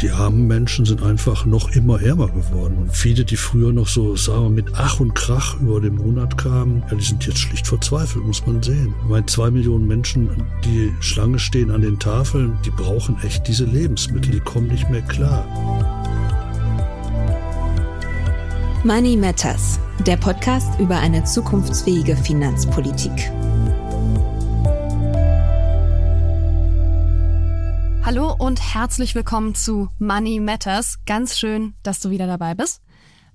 die 0.00 0.10
armen 0.10 0.46
Menschen 0.46 0.86
sind 0.86 1.02
einfach 1.02 1.44
noch 1.44 1.72
immer 1.72 2.00
ärmer 2.00 2.28
geworden. 2.28 2.78
Und 2.78 2.96
viele, 2.96 3.24
die 3.24 3.36
früher 3.36 3.72
noch 3.72 3.88
so, 3.88 4.16
sagen 4.16 4.44
wir, 4.44 4.50
mit 4.50 4.72
Ach 4.74 5.00
und 5.00 5.14
Krach 5.14 5.60
über 5.60 5.80
den 5.80 5.96
Monat 5.96 6.38
kamen, 6.38 6.82
ja, 6.90 6.96
die 6.96 7.04
sind 7.04 7.26
jetzt 7.26 7.38
schlicht 7.38 7.66
verzweifelt, 7.66 8.24
muss 8.24 8.46
man 8.46 8.62
sehen. 8.62 8.94
Ich 9.02 9.10
meine, 9.10 9.26
zwei 9.26 9.50
Millionen 9.50 9.86
Menschen, 9.86 10.30
die 10.64 10.92
Schlange 11.00 11.38
stehen 11.38 11.70
an 11.70 11.82
den 11.82 11.98
Tafeln, 11.98 12.56
die 12.64 12.70
brauchen 12.70 13.16
echt 13.22 13.46
diese 13.46 13.64
Lebensmittel, 13.64 14.30
die 14.32 14.40
kommen 14.40 14.68
nicht 14.68 14.88
mehr 14.88 15.02
klar. 15.02 15.44
Money 18.84 19.16
Matters, 19.16 19.78
der 20.06 20.16
Podcast 20.16 20.80
über 20.80 20.96
eine 20.96 21.22
zukunftsfähige 21.24 22.16
Finanzpolitik. 22.16 23.30
Hallo 28.12 28.34
und 28.36 28.74
herzlich 28.74 29.14
willkommen 29.14 29.54
zu 29.54 29.88
Money 30.00 30.40
Matters. 30.40 30.98
Ganz 31.06 31.38
schön, 31.38 31.74
dass 31.84 32.00
du 32.00 32.10
wieder 32.10 32.26
dabei 32.26 32.56
bist. 32.56 32.82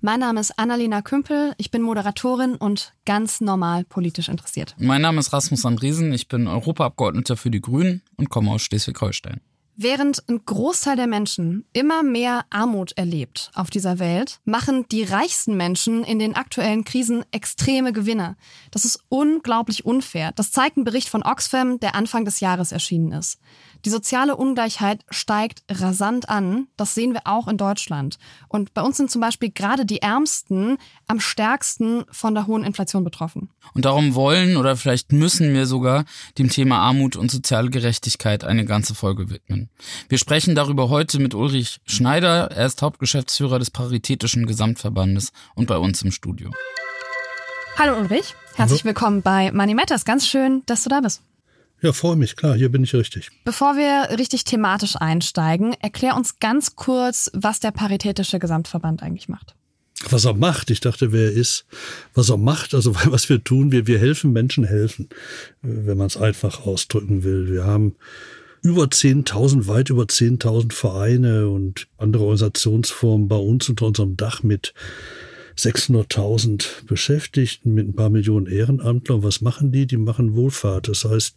Mein 0.02 0.20
Name 0.20 0.42
ist 0.42 0.60
Annalena 0.60 1.02
Kümpel, 1.02 1.54
ich 1.58 1.72
bin 1.72 1.82
Moderatorin 1.82 2.56
und 2.56 2.92
ganz 3.06 3.40
normal 3.40 3.86
politisch 3.86 4.28
interessiert. 4.28 4.76
Mein 4.78 5.02
Name 5.02 5.22
ist 5.22 5.32
Rasmus 5.32 5.66
Andriesen, 5.66 6.12
ich 6.12 6.28
bin 6.28 6.46
Europaabgeordneter 6.50 7.38
für 7.38 7.52
die 7.52 7.62
Grünen 7.62 8.02
und 8.18 8.30
komme 8.30 8.52
aus 8.52 8.64
Schleswig-Holstein. 8.64 9.40
Während 9.78 10.24
ein 10.30 10.40
Großteil 10.46 10.96
der 10.96 11.08
Menschen 11.08 11.66
immer 11.74 12.02
mehr 12.02 12.46
Armut 12.50 12.94
erlebt 12.98 13.52
auf 13.56 13.70
dieser 13.70 14.00
Welt, 14.00 14.40
machen 14.46 14.86
die 14.90 15.04
reichsten 15.04 15.58
Menschen 15.58 16.06
in 16.06 16.18
den 16.18 16.34
aktuellen 16.34 16.86
Krisen 16.86 17.26
extreme 17.32 17.92
Gewinne. 17.92 18.38
Das 18.72 18.86
ist 18.86 19.04
unglaublich 19.10 19.84
unfair. 19.84 20.32
Das 20.34 20.54
zeigt 20.54 20.78
ein 20.78 20.86
Bericht 20.86 21.10
von 21.10 21.24
Oxfam, 21.24 21.78
der 21.82 21.94
Anfang 21.94 22.24
des 22.24 22.40
Jahres 22.40 22.72
erschienen 22.72 23.12
ist. 23.12 23.38
Die 23.86 23.92
soziale 23.92 24.36
Ungleichheit 24.36 25.06
steigt 25.12 25.62
rasant 25.70 26.28
an. 26.28 26.68
Das 26.76 26.96
sehen 26.96 27.14
wir 27.14 27.22
auch 27.26 27.48
in 27.48 27.58
Deutschland. 27.58 28.18
Und 28.48 28.74
bei 28.74 28.82
uns 28.82 28.98
sind 28.98 29.12
zum 29.12 29.22
Beispiel 29.22 29.52
gerade 29.52 29.86
die 29.86 30.02
Ärmsten 30.02 30.78
am 31.08 31.20
stärksten 31.20 32.04
von 32.10 32.34
der 32.34 32.48
hohen 32.48 32.64
Inflation 32.64 33.04
betroffen. 33.04 33.52
Und 33.76 33.86
darum 33.86 34.16
wollen 34.16 34.58
oder 34.58 34.76
vielleicht 34.76 35.12
müssen 35.12 35.54
wir 35.54 35.68
sogar 35.68 36.06
dem 36.40 36.50
Thema 36.50 36.80
Armut 36.80 37.16
und 37.16 37.30
soziale 37.30 37.70
Gerechtigkeit 37.70 38.44
eine 38.44 38.66
ganze 38.66 38.96
Folge 38.96 39.30
widmen. 39.30 39.70
Wir 40.10 40.18
sprechen 40.18 40.56
darüber 40.56 40.90
heute 40.90 41.20
mit 41.20 41.36
Ulrich 41.36 41.78
Schneider. 41.86 42.50
Er 42.50 42.66
ist 42.66 42.82
Hauptgeschäftsführer 42.82 43.60
des 43.60 43.70
Paritätischen 43.70 44.48
Gesamtverbandes 44.48 45.32
und 45.54 45.68
bei 45.68 45.78
uns 45.78 46.02
im 46.02 46.10
Studio. 46.10 46.50
Hallo 47.78 48.00
Ulrich, 48.00 48.34
herzlich 48.56 48.84
willkommen 48.84 49.22
bei 49.22 49.52
Money 49.52 49.76
Matters. 49.76 50.06
Ganz 50.06 50.26
schön, 50.26 50.64
dass 50.66 50.84
du 50.84 50.90
da 50.90 51.02
bist. 51.02 51.22
Ja, 51.86 51.94
freue 51.94 52.16
mich, 52.16 52.36
klar, 52.36 52.56
hier 52.56 52.70
bin 52.70 52.84
ich 52.84 52.96
richtig. 52.96 53.30
Bevor 53.44 53.76
wir 53.76 54.18
richtig 54.18 54.44
thematisch 54.44 54.96
einsteigen, 54.96 55.76
erklär 55.82 56.16
uns 56.16 56.40
ganz 56.40 56.76
kurz, 56.76 57.30
was 57.36 57.60
der 57.60 57.70
Paritätische 57.70 58.40
Gesamtverband 58.40 59.04
eigentlich 59.04 59.30
macht. 59.30 59.54
Was 60.10 60.26
er 60.26 60.34
macht, 60.34 60.72
ich 60.72 60.80
dachte, 60.80 61.12
wer 61.12 61.26
er 61.26 61.34
ist, 61.34 61.68
was 62.16 62.30
er 62.30 62.38
macht, 62.38 62.74
also 62.74 62.96
was 63.06 63.30
wir 63.30 63.44
tun, 63.44 63.72
wir, 63.72 63.86
wir 63.86 64.00
helfen 64.00 64.34
Menschen 64.34 64.64
helfen, 64.64 65.10
wenn 65.62 65.96
man 65.96 66.08
es 66.08 66.18
einfach 66.18 66.66
ausdrücken 66.66 67.24
will. 67.24 67.52
Wir 67.52 67.66
haben 67.66 67.94
über 68.64 68.86
10.000, 68.86 69.68
weit 69.68 69.92
über 69.92 70.06
10.000 70.06 70.74
Vereine 70.74 71.50
und 71.50 71.88
andere 72.00 72.24
Organisationsformen 72.24 73.28
bei 73.28 73.36
uns 73.36 73.70
unter 73.70 73.86
unserem 73.86 74.18
Dach 74.18 74.42
mit 74.42 74.74
600.000 75.58 76.86
Beschäftigten 76.86 77.74
mit 77.74 77.88
ein 77.88 77.96
paar 77.96 78.10
Millionen 78.10 78.48
Ehrenamtlern. 78.48 79.24
Was 79.24 79.42
machen 79.42 79.72
die? 79.72 79.88
Die 79.88 79.98
machen 79.98 80.36
Wohlfahrt. 80.36 80.88
Das 80.88 81.06
heißt, 81.06 81.36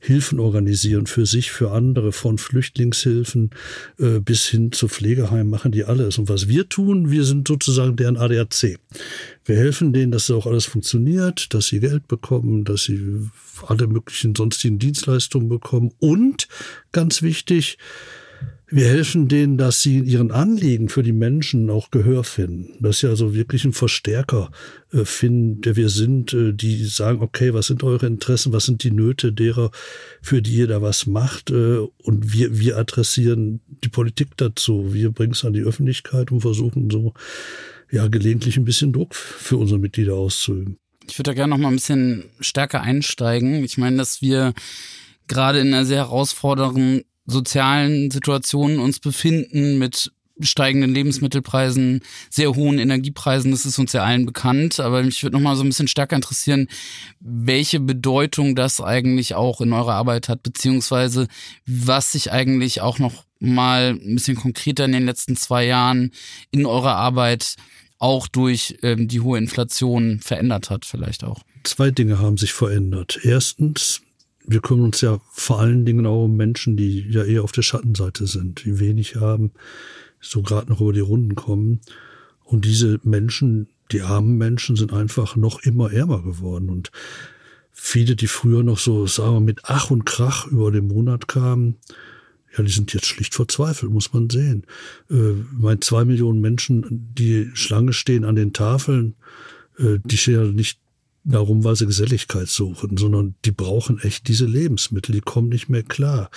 Hilfen 0.00 0.38
organisieren 0.38 1.06
für 1.06 1.26
sich, 1.26 1.50
für 1.50 1.72
andere, 1.72 2.12
von 2.12 2.38
Flüchtlingshilfen 2.38 3.50
äh, 3.98 4.20
bis 4.20 4.46
hin 4.46 4.70
zu 4.70 4.86
Pflegeheimen 4.86 5.50
machen 5.50 5.72
die 5.72 5.84
alles. 5.84 6.18
Und 6.18 6.28
was 6.28 6.46
wir 6.46 6.68
tun, 6.68 7.10
wir 7.10 7.24
sind 7.24 7.48
sozusagen 7.48 7.96
deren 7.96 8.16
ADAC. 8.16 8.78
Wir 9.44 9.56
helfen 9.56 9.92
denen, 9.92 10.12
dass 10.12 10.28
das 10.28 10.36
auch 10.36 10.46
alles 10.46 10.66
funktioniert, 10.66 11.52
dass 11.52 11.66
sie 11.66 11.80
Geld 11.80 12.06
bekommen, 12.06 12.64
dass 12.64 12.84
sie 12.84 13.28
alle 13.66 13.88
möglichen 13.88 14.36
sonstigen 14.36 14.78
Dienstleistungen 14.78 15.48
bekommen 15.48 15.90
und 15.98 16.46
ganz 16.92 17.22
wichtig, 17.22 17.76
wir 18.70 18.86
helfen 18.86 19.28
denen, 19.28 19.56
dass 19.56 19.80
sie 19.80 19.98
ihren 19.98 20.30
Anliegen 20.30 20.90
für 20.90 21.02
die 21.02 21.12
Menschen 21.12 21.70
auch 21.70 21.90
Gehör 21.90 22.22
finden. 22.22 22.82
Dass 22.82 22.98
sie 22.98 23.06
also 23.06 23.34
wirklich 23.34 23.64
einen 23.64 23.72
Verstärker 23.72 24.50
äh, 24.92 25.04
finden, 25.04 25.62
der 25.62 25.76
wir 25.76 25.88
sind, 25.88 26.34
äh, 26.34 26.52
die 26.52 26.84
sagen, 26.84 27.22
okay, 27.22 27.54
was 27.54 27.68
sind 27.68 27.82
eure 27.82 28.06
Interessen, 28.06 28.52
was 28.52 28.66
sind 28.66 28.82
die 28.84 28.90
Nöte 28.90 29.32
derer, 29.32 29.70
für 30.20 30.42
die 30.42 30.56
ihr 30.56 30.66
da 30.66 30.82
was 30.82 31.06
macht. 31.06 31.50
Äh, 31.50 31.78
und 32.02 32.32
wir, 32.32 32.58
wir 32.58 32.76
adressieren 32.76 33.60
die 33.82 33.88
Politik 33.88 34.36
dazu. 34.36 34.92
Wir 34.92 35.12
bringen 35.12 35.32
es 35.32 35.44
an 35.44 35.54
die 35.54 35.62
Öffentlichkeit 35.62 36.30
und 36.30 36.42
versuchen 36.42 36.90
so, 36.90 37.14
ja, 37.90 38.06
gelegentlich 38.08 38.58
ein 38.58 38.66
bisschen 38.66 38.92
Druck 38.92 39.14
für 39.14 39.56
unsere 39.56 39.80
Mitglieder 39.80 40.14
auszuüben. 40.14 40.78
Ich 41.08 41.18
würde 41.18 41.30
da 41.30 41.34
gerne 41.34 41.50
noch 41.50 41.58
mal 41.58 41.68
ein 41.68 41.76
bisschen 41.76 42.24
stärker 42.40 42.82
einsteigen. 42.82 43.64
Ich 43.64 43.78
meine, 43.78 43.96
dass 43.96 44.20
wir 44.20 44.52
gerade 45.26 45.60
in 45.60 45.68
einer 45.68 45.86
sehr 45.86 45.98
herausfordernden 45.98 47.04
sozialen 47.28 48.10
Situationen 48.10 48.80
uns 48.80 48.98
befinden 48.98 49.78
mit 49.78 50.10
steigenden 50.40 50.94
Lebensmittelpreisen, 50.94 52.00
sehr 52.30 52.54
hohen 52.54 52.78
Energiepreisen, 52.78 53.50
das 53.50 53.66
ist 53.66 53.78
uns 53.78 53.92
ja 53.92 54.04
allen 54.04 54.26
bekannt. 54.26 54.80
Aber 54.80 55.02
mich 55.02 55.22
würde 55.22 55.36
noch 55.36 55.42
mal 55.42 55.56
so 55.56 55.62
ein 55.62 55.68
bisschen 55.68 55.88
stärker 55.88 56.16
interessieren, 56.16 56.68
welche 57.20 57.80
Bedeutung 57.80 58.54
das 58.54 58.80
eigentlich 58.80 59.34
auch 59.34 59.60
in 59.60 59.72
eurer 59.72 59.94
Arbeit 59.94 60.28
hat, 60.28 60.42
beziehungsweise 60.42 61.28
was 61.66 62.12
sich 62.12 62.32
eigentlich 62.32 62.80
auch 62.80 62.98
noch 62.98 63.24
mal 63.40 63.90
ein 63.90 64.14
bisschen 64.14 64.36
konkreter 64.36 64.84
in 64.84 64.92
den 64.92 65.04
letzten 65.04 65.36
zwei 65.36 65.64
Jahren 65.66 66.12
in 66.50 66.66
eurer 66.66 66.96
Arbeit 66.96 67.56
auch 67.98 68.28
durch 68.28 68.78
ähm, 68.82 69.08
die 69.08 69.20
hohe 69.20 69.38
Inflation 69.38 70.20
verändert 70.20 70.70
hat, 70.70 70.84
vielleicht 70.84 71.24
auch. 71.24 71.42
Zwei 71.64 71.90
Dinge 71.90 72.20
haben 72.20 72.36
sich 72.36 72.52
verändert. 72.52 73.18
Erstens, 73.22 74.02
wir 74.48 74.60
kümmern 74.60 74.86
uns 74.86 75.02
ja 75.02 75.20
vor 75.30 75.60
allen 75.60 75.84
Dingen 75.84 76.06
auch 76.06 76.24
um 76.24 76.36
Menschen, 76.36 76.76
die 76.76 77.06
ja 77.10 77.22
eher 77.22 77.44
auf 77.44 77.52
der 77.52 77.62
Schattenseite 77.62 78.26
sind, 78.26 78.64
die 78.64 78.80
wenig 78.80 79.16
haben, 79.16 79.52
so 80.20 80.42
gerade 80.42 80.70
noch 80.70 80.80
über 80.80 80.94
die 80.94 81.00
Runden 81.00 81.34
kommen. 81.34 81.80
Und 82.44 82.64
diese 82.64 82.98
Menschen, 83.02 83.68
die 83.92 84.00
armen 84.00 84.38
Menschen, 84.38 84.74
sind 84.74 84.92
einfach 84.92 85.36
noch 85.36 85.62
immer 85.62 85.92
ärmer 85.92 86.22
geworden. 86.22 86.70
Und 86.70 86.90
viele, 87.72 88.16
die 88.16 88.26
früher 88.26 88.62
noch 88.62 88.78
so, 88.78 89.06
sagen 89.06 89.34
wir, 89.34 89.40
mit 89.40 89.60
Ach 89.64 89.90
und 89.90 90.06
Krach 90.06 90.46
über 90.46 90.72
den 90.72 90.88
Monat 90.88 91.28
kamen, 91.28 91.76
ja, 92.56 92.64
die 92.64 92.72
sind 92.72 92.94
jetzt 92.94 93.06
schlicht 93.06 93.34
verzweifelt, 93.34 93.92
muss 93.92 94.14
man 94.14 94.30
sehen. 94.30 94.64
Äh, 95.10 95.34
meine 95.52 95.80
zwei 95.80 96.06
Millionen 96.06 96.40
Menschen, 96.40 97.12
die 97.14 97.50
Schlange 97.52 97.92
stehen 97.92 98.24
an 98.24 98.34
den 98.34 98.54
Tafeln, 98.54 99.14
äh, 99.78 99.98
die 100.02 100.16
stehen 100.16 100.34
ja 100.34 100.50
nicht 100.50 100.80
darum, 101.24 101.64
weil 101.64 101.76
sie 101.76 101.86
Geselligkeit 101.86 102.48
suchen, 102.48 102.96
sondern 102.96 103.34
die 103.44 103.50
brauchen 103.50 103.98
echt 104.00 104.28
diese 104.28 104.46
Lebensmittel, 104.46 105.12
die 105.12 105.20
kommen 105.20 105.48
nicht 105.48 105.68
mehr 105.68 105.82
klar. 105.82 106.30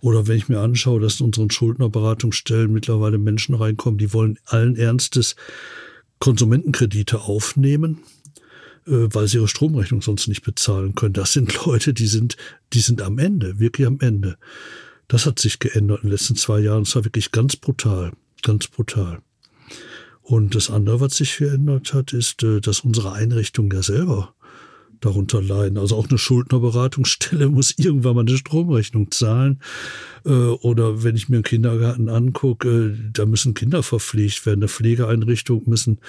Oder 0.00 0.26
wenn 0.26 0.36
ich 0.36 0.48
mir 0.48 0.60
anschaue, 0.60 1.00
dass 1.00 1.20
in 1.20 1.26
unseren 1.26 1.50
Schuldnerberatungsstellen 1.50 2.72
mittlerweile 2.72 3.18
Menschen 3.18 3.54
reinkommen, 3.54 3.98
die 3.98 4.12
wollen 4.12 4.38
allen 4.44 4.76
Ernstes 4.76 5.36
Konsumentenkredite 6.18 7.20
aufnehmen, 7.20 7.98
äh, 8.86 9.08
weil 9.12 9.28
sie 9.28 9.38
ihre 9.38 9.48
Stromrechnung 9.48 10.02
sonst 10.02 10.28
nicht 10.28 10.42
bezahlen 10.42 10.94
können. 10.94 11.14
Das 11.14 11.32
sind 11.32 11.64
Leute, 11.66 11.92
die 11.92 12.06
sind, 12.06 12.36
die 12.72 12.80
sind 12.80 13.02
am 13.02 13.18
Ende, 13.18 13.58
wirklich 13.58 13.86
am 13.86 14.00
Ende. 14.00 14.38
Das 15.08 15.26
hat 15.26 15.38
sich 15.38 15.58
geändert 15.58 16.02
in 16.02 16.08
den 16.08 16.12
letzten 16.12 16.36
zwei 16.36 16.60
Jahren. 16.60 16.82
Es 16.82 16.94
war 16.96 17.04
wirklich 17.04 17.32
ganz 17.32 17.56
brutal, 17.56 18.12
ganz 18.42 18.68
brutal. 18.68 19.20
Und 20.28 20.56
das 20.56 20.70
andere, 20.70 20.98
was 20.98 21.18
sich 21.18 21.36
geändert 21.36 21.94
hat, 21.94 22.12
ist, 22.12 22.42
äh, 22.42 22.60
dass 22.60 22.80
unsere 22.80 23.12
Einrichtungen 23.12 23.70
ja 23.70 23.80
selber 23.80 24.34
darunter 25.00 25.40
leiden. 25.40 25.78
Also 25.78 25.94
auch 25.94 26.08
eine 26.08 26.18
Schuldnerberatungsstelle 26.18 27.48
muss 27.50 27.78
irgendwann 27.78 28.16
mal 28.16 28.22
eine 28.22 28.36
Stromrechnung 28.36 29.12
zahlen. 29.12 29.60
Äh, 30.24 30.30
oder 30.30 31.04
wenn 31.04 31.14
ich 31.14 31.28
mir 31.28 31.36
einen 31.36 31.44
Kindergarten 31.44 32.08
angucke, 32.08 32.68
äh, 32.68 33.10
da 33.12 33.24
müssen 33.24 33.54
Kinder 33.54 33.84
verpflegt 33.84 34.44
werden. 34.46 34.60
Eine 34.60 34.68
Pflegeeinrichtung 34.68 35.62
müssen 35.66 36.00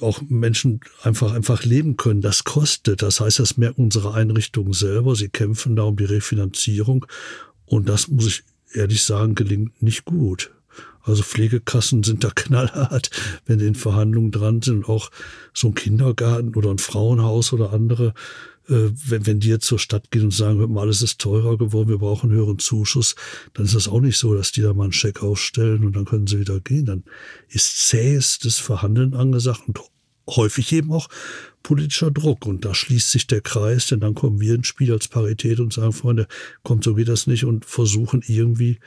auch 0.00 0.22
Menschen 0.26 0.80
einfach, 1.02 1.34
einfach 1.34 1.64
leben 1.64 1.98
können. 1.98 2.22
Das 2.22 2.44
kostet. 2.44 3.02
Das 3.02 3.20
heißt, 3.20 3.40
das 3.40 3.58
merken 3.58 3.82
unsere 3.82 4.14
Einrichtungen 4.14 4.72
selber. 4.72 5.16
Sie 5.16 5.28
kämpfen 5.28 5.76
da 5.76 5.82
um 5.82 5.96
die 5.96 6.06
Refinanzierung. 6.06 7.04
Und 7.66 7.90
das 7.90 8.08
muss 8.08 8.26
ich 8.26 8.44
ehrlich 8.72 9.02
sagen, 9.02 9.34
gelingt 9.34 9.82
nicht 9.82 10.06
gut. 10.06 10.53
Also 11.04 11.22
Pflegekassen 11.22 12.02
sind 12.02 12.24
da 12.24 12.30
knallhart, 12.34 13.10
wenn 13.46 13.58
die 13.58 13.66
in 13.66 13.74
Verhandlungen 13.74 14.30
dran 14.30 14.62
sind. 14.62 14.78
Und 14.78 14.88
auch 14.88 15.10
so 15.52 15.68
ein 15.68 15.74
Kindergarten 15.74 16.54
oder 16.54 16.70
ein 16.70 16.78
Frauenhaus 16.78 17.52
oder 17.52 17.72
andere, 17.72 18.14
äh, 18.68 18.90
wenn, 19.06 19.26
wenn 19.26 19.40
die 19.40 19.48
jetzt 19.48 19.66
zur 19.66 19.78
Stadt 19.78 20.10
gehen 20.10 20.24
und 20.24 20.34
sagen, 20.34 20.58
hör 20.58 20.68
mal, 20.68 20.82
alles 20.82 21.02
ist 21.02 21.20
teurer 21.20 21.58
geworden, 21.58 21.88
wir 21.88 21.98
brauchen 21.98 22.30
einen 22.30 22.38
höheren 22.38 22.58
Zuschuss, 22.58 23.14
dann 23.52 23.66
ist 23.66 23.74
das 23.74 23.88
auch 23.88 24.00
nicht 24.00 24.18
so, 24.18 24.34
dass 24.34 24.52
die 24.52 24.62
da 24.62 24.72
mal 24.72 24.84
einen 24.84 24.92
Scheck 24.92 25.22
ausstellen 25.22 25.84
und 25.84 25.94
dann 25.94 26.06
können 26.06 26.26
sie 26.26 26.40
wieder 26.40 26.60
gehen. 26.60 26.86
Dann 26.86 27.04
ist 27.48 27.88
zähes 27.88 28.38
Verhandeln 28.58 29.14
angesagt 29.14 29.62
und 29.66 29.80
häufig 30.28 30.72
eben 30.72 30.92
auch 30.92 31.08
politischer 31.62 32.10
Druck. 32.10 32.46
Und 32.46 32.64
da 32.64 32.74
schließt 32.74 33.10
sich 33.10 33.26
der 33.26 33.40
Kreis, 33.40 33.86
denn 33.86 34.00
dann 34.00 34.14
kommen 34.14 34.40
wir 34.40 34.54
ins 34.54 34.66
Spiel 34.66 34.92
als 34.92 35.08
Parität 35.08 35.60
und 35.60 35.72
sagen, 35.72 35.92
Freunde, 35.92 36.26
kommt, 36.62 36.84
so 36.84 36.94
geht 36.94 37.08
das 37.08 37.26
nicht 37.26 37.44
und 37.44 37.64
versuchen 37.64 38.22
irgendwie 38.26 38.78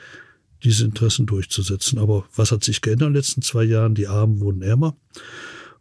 diese 0.64 0.84
Interessen 0.84 1.26
durchzusetzen. 1.26 1.98
Aber 1.98 2.24
was 2.34 2.52
hat 2.52 2.64
sich 2.64 2.80
geändert 2.80 3.08
in 3.08 3.12
den 3.14 3.18
letzten 3.18 3.42
zwei 3.42 3.64
Jahren? 3.64 3.94
Die 3.94 4.08
Armen 4.08 4.40
wurden 4.40 4.62
ärmer 4.62 4.96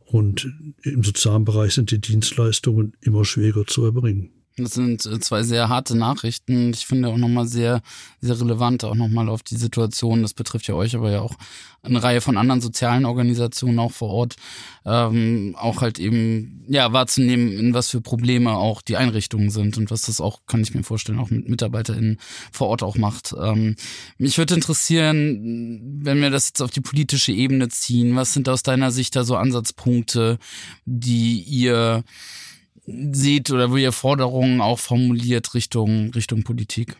und 0.05 0.47
im 0.83 1.03
sozialen 1.03 1.45
Bereich 1.45 1.73
sind 1.73 1.91
die 1.91 1.99
Dienstleistungen 1.99 2.93
immer 3.01 3.25
schwieriger 3.25 3.65
zu 3.65 3.85
erbringen. 3.85 4.31
Das 4.57 4.73
sind 4.73 5.05
äh, 5.05 5.19
zwei 5.19 5.43
sehr 5.43 5.69
harte 5.69 5.95
Nachrichten. 5.95 6.71
Ich 6.73 6.87
finde 6.87 7.09
auch 7.09 7.17
nochmal 7.17 7.47
sehr, 7.47 7.81
sehr 8.21 8.39
relevant, 8.39 8.83
auch 8.83 8.95
nochmal 8.95 9.29
auf 9.29 9.43
die 9.43 9.55
Situation. 9.55 10.23
Das 10.23 10.33
betrifft 10.33 10.67
ja 10.67 10.73
euch, 10.73 10.95
aber 10.95 11.11
ja 11.11 11.21
auch 11.21 11.35
eine 11.83 12.01
Reihe 12.01 12.21
von 12.21 12.37
anderen 12.37 12.59
sozialen 12.59 13.05
Organisationen 13.05 13.77
auch 13.77 13.91
vor 13.91 14.09
Ort. 14.09 14.35
Ähm, 14.83 15.55
auch 15.59 15.81
halt 15.81 15.99
eben, 15.99 16.65
ja, 16.67 16.91
wahrzunehmen, 16.91 17.51
in 17.51 17.73
was 17.75 17.89
für 17.89 18.01
Probleme 18.01 18.51
auch 18.51 18.81
die 18.81 18.97
Einrichtungen 18.97 19.51
sind 19.51 19.77
und 19.77 19.91
was 19.91 20.01
das 20.03 20.19
auch, 20.19 20.41
kann 20.47 20.61
ich 20.61 20.73
mir 20.73 20.83
vorstellen, 20.83 21.19
auch 21.19 21.29
mit 21.29 21.47
MitarbeiterInnen 21.47 22.17
vor 22.51 22.69
Ort 22.69 22.81
auch 22.81 22.95
macht. 22.95 23.35
Ähm, 23.39 23.75
mich 24.17 24.39
würde 24.39 24.55
interessieren, 24.55 25.99
wenn 26.01 26.19
wir 26.19 26.31
das 26.31 26.47
jetzt 26.47 26.61
auf 26.61 26.71
die 26.71 26.81
politische 26.81 27.31
Ebene 27.31 27.69
ziehen, 27.69 28.15
was 28.15 28.33
sind 28.33 28.49
aus 28.49 28.63
deiner 28.63 28.91
Sicht 28.91 29.15
da 29.15 29.23
so 29.23 29.35
Ansatzpunkte, 29.35 30.39
die 30.85 31.41
ihr 31.41 32.03
seht 32.87 33.51
oder 33.51 33.71
wo 33.71 33.77
ihr 33.77 33.91
Forderungen 33.91 34.61
auch 34.61 34.79
formuliert 34.79 35.53
Richtung, 35.53 36.11
Richtung 36.11 36.43
Politik? 36.43 36.97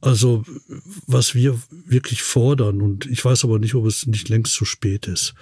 Also, 0.00 0.44
was 1.06 1.34
wir 1.34 1.60
wirklich 1.86 2.22
fordern, 2.22 2.80
und 2.80 3.06
ich 3.06 3.22
weiß 3.22 3.44
aber 3.44 3.58
nicht, 3.58 3.74
ob 3.74 3.84
es 3.84 4.06
nicht 4.06 4.30
längst 4.30 4.54
zu 4.54 4.64
spät 4.64 5.06
ist, 5.06 5.34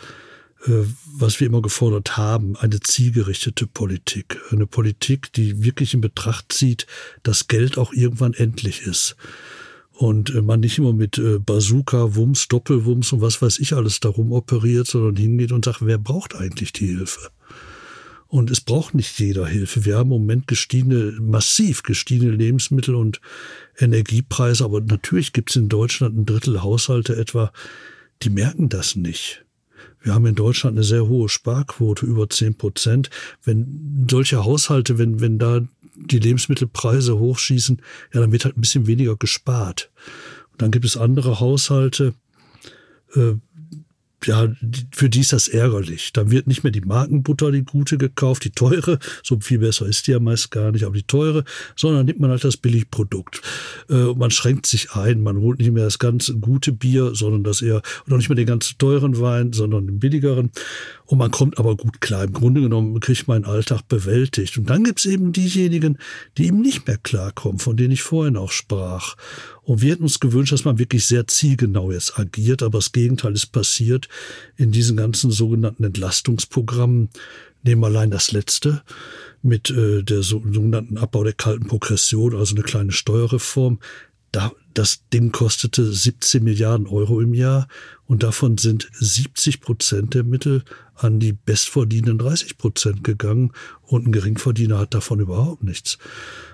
äh, 0.66 0.82
was 1.12 1.38
wir 1.38 1.46
immer 1.46 1.62
gefordert 1.62 2.16
haben, 2.16 2.56
eine 2.56 2.80
zielgerichtete 2.80 3.68
Politik. 3.68 4.40
Eine 4.50 4.66
Politik, 4.66 5.32
die 5.34 5.62
wirklich 5.62 5.94
in 5.94 6.00
Betracht 6.00 6.52
zieht, 6.52 6.86
dass 7.22 7.46
Geld 7.46 7.78
auch 7.78 7.92
irgendwann 7.92 8.34
endlich 8.34 8.82
ist. 8.82 9.14
Und 9.92 10.34
äh, 10.34 10.42
man 10.42 10.60
nicht 10.60 10.78
immer 10.78 10.92
mit 10.92 11.18
äh, 11.18 11.38
Bazooka, 11.38 12.16
Wumms, 12.16 12.48
Doppelwumms 12.48 13.12
und 13.12 13.20
was 13.20 13.40
weiß 13.40 13.60
ich 13.60 13.74
alles 13.74 14.00
darum 14.00 14.32
operiert, 14.32 14.88
sondern 14.88 15.14
hingeht 15.14 15.52
und 15.52 15.64
sagt, 15.64 15.84
wer 15.86 15.98
braucht 15.98 16.34
eigentlich 16.34 16.72
die 16.72 16.86
Hilfe? 16.86 17.30
Und 18.28 18.50
es 18.50 18.60
braucht 18.60 18.94
nicht 18.94 19.19
jeder 19.19 19.46
Hilfe. 19.46 19.86
Wir 19.86 19.96
haben 19.96 20.12
im 20.12 20.20
Moment 20.20 20.46
gestiegene, 20.46 21.16
massiv 21.19 21.82
gestiegene 21.82 22.30
Lebensmittel- 22.32 22.94
und 22.94 23.22
Energiepreise. 23.78 24.64
Aber 24.64 24.82
natürlich 24.82 25.32
gibt 25.32 25.50
es 25.50 25.56
in 25.56 25.70
Deutschland 25.70 26.16
ein 26.16 26.26
Drittel 26.26 26.62
Haushalte 26.62 27.16
etwa, 27.16 27.52
die 28.22 28.30
merken 28.30 28.69
das 28.69 28.96
nicht. 28.96 29.44
Wir 30.00 30.14
haben 30.14 30.26
in 30.26 30.34
Deutschland 30.34 30.76
eine 30.76 30.84
sehr 30.84 31.08
hohe 31.08 31.30
Sparquote, 31.30 32.04
über 32.04 32.28
zehn 32.28 32.54
Prozent. 32.54 33.08
Wenn 33.44 34.06
solche 34.10 34.44
Haushalte, 34.44 34.98
wenn, 34.98 35.20
wenn 35.20 35.38
da 35.38 35.66
die 35.96 36.19
Lebensmittelpreise 36.19 37.19
hochschießen, 37.19 37.80
ja, 38.12 38.20
dann 38.20 38.30
wird 38.30 38.44
halt 38.44 38.58
ein 38.58 38.60
bisschen 38.60 38.86
weniger 38.86 39.16
gespart. 39.16 39.90
Und 40.52 40.62
dann 40.62 40.70
gibt 40.70 40.84
es 40.84 40.96
andere 40.96 41.40
Haushalte, 41.40 42.14
äh, 43.14 43.34
ja, 44.24 44.48
für 44.90 45.08
die 45.08 45.20
ist 45.20 45.32
das 45.32 45.48
ärgerlich. 45.48 46.12
Dann 46.12 46.30
wird 46.30 46.46
nicht 46.46 46.64
mehr 46.64 46.72
die 46.72 46.80
Markenbutter, 46.80 47.52
die 47.52 47.64
gute, 47.64 47.98
gekauft, 47.98 48.44
die 48.44 48.50
teure, 48.50 48.98
so 49.22 49.38
viel 49.40 49.58
besser 49.58 49.86
ist 49.86 50.06
die 50.06 50.12
ja 50.12 50.20
meist 50.20 50.50
gar 50.50 50.72
nicht, 50.72 50.84
aber 50.84 50.96
die 50.96 51.02
teure, 51.04 51.44
sondern 51.76 52.06
nimmt 52.06 52.20
man 52.20 52.30
halt 52.30 52.44
das 52.44 52.56
Billigprodukt. 52.56 53.40
Äh, 53.88 54.14
man 54.14 54.30
schränkt 54.30 54.66
sich 54.66 54.92
ein, 54.92 55.22
man 55.22 55.38
holt 55.38 55.58
nicht 55.58 55.70
mehr 55.70 55.84
das 55.84 55.98
ganz 55.98 56.32
gute 56.40 56.72
Bier, 56.72 57.14
sondern 57.14 57.44
das 57.44 57.62
eher, 57.62 57.82
oder 58.06 58.16
nicht 58.16 58.28
mehr 58.28 58.36
den 58.36 58.46
ganz 58.46 58.76
teuren 58.78 59.20
Wein, 59.20 59.52
sondern 59.52 59.86
den 59.86 59.98
billigeren. 59.98 60.50
Und 61.06 61.18
man 61.18 61.30
kommt 61.30 61.58
aber 61.58 61.76
gut 61.76 62.00
klar. 62.00 62.24
Im 62.24 62.32
Grunde 62.32 62.60
genommen 62.60 62.98
kriegt 63.00 63.28
man 63.28 63.42
den 63.42 63.50
Alltag 63.50 63.88
bewältigt. 63.88 64.58
Und 64.58 64.68
dann 64.68 64.84
gibt's 64.84 65.06
eben 65.06 65.32
diejenigen, 65.32 65.98
die 66.36 66.46
eben 66.46 66.60
nicht 66.60 66.86
mehr 66.86 66.98
klarkommen, 66.98 67.58
von 67.58 67.76
denen 67.76 67.92
ich 67.92 68.02
vorhin 68.02 68.36
auch 68.36 68.50
sprach. 68.50 69.16
Und 69.68 69.82
wir 69.82 69.92
hätten 69.92 70.04
uns 70.04 70.18
gewünscht, 70.18 70.52
dass 70.52 70.64
man 70.64 70.78
wirklich 70.78 71.04
sehr 71.04 71.26
zielgenau 71.26 71.92
jetzt 71.92 72.18
agiert, 72.18 72.62
aber 72.62 72.78
das 72.78 72.90
Gegenteil 72.90 73.34
ist 73.34 73.48
passiert 73.48 74.08
in 74.56 74.72
diesen 74.72 74.96
ganzen 74.96 75.30
sogenannten 75.30 75.84
Entlastungsprogrammen. 75.84 77.10
Nehmen 77.64 77.82
wir 77.82 77.88
allein 77.88 78.10
das 78.10 78.32
letzte 78.32 78.82
mit 79.42 79.68
äh, 79.68 80.02
der 80.02 80.22
sogenannten 80.22 80.96
Abbau 80.96 81.22
der 81.22 81.34
kalten 81.34 81.66
Progression, 81.66 82.34
also 82.34 82.54
eine 82.54 82.64
kleine 82.64 82.92
Steuerreform. 82.92 83.78
Da, 84.32 84.52
das 84.78 85.08
Ding 85.12 85.32
kostete 85.32 85.92
17 85.92 86.44
Milliarden 86.44 86.86
Euro 86.86 87.20
im 87.20 87.34
Jahr 87.34 87.66
und 88.06 88.22
davon 88.22 88.58
sind 88.58 88.88
70 88.92 89.60
Prozent 89.60 90.14
der 90.14 90.22
Mittel 90.22 90.62
an 90.94 91.19
die 91.19 91.32
bestverdienenden 91.32 92.19
30 92.19 92.58
Prozent 92.58 93.02
gegangen 93.02 93.52
und 93.82 94.06
ein 94.06 94.12
Geringverdiener 94.12 94.78
hat 94.78 94.94
davon 94.94 95.19
überhaupt 95.19 95.64
nichts. 95.64 95.98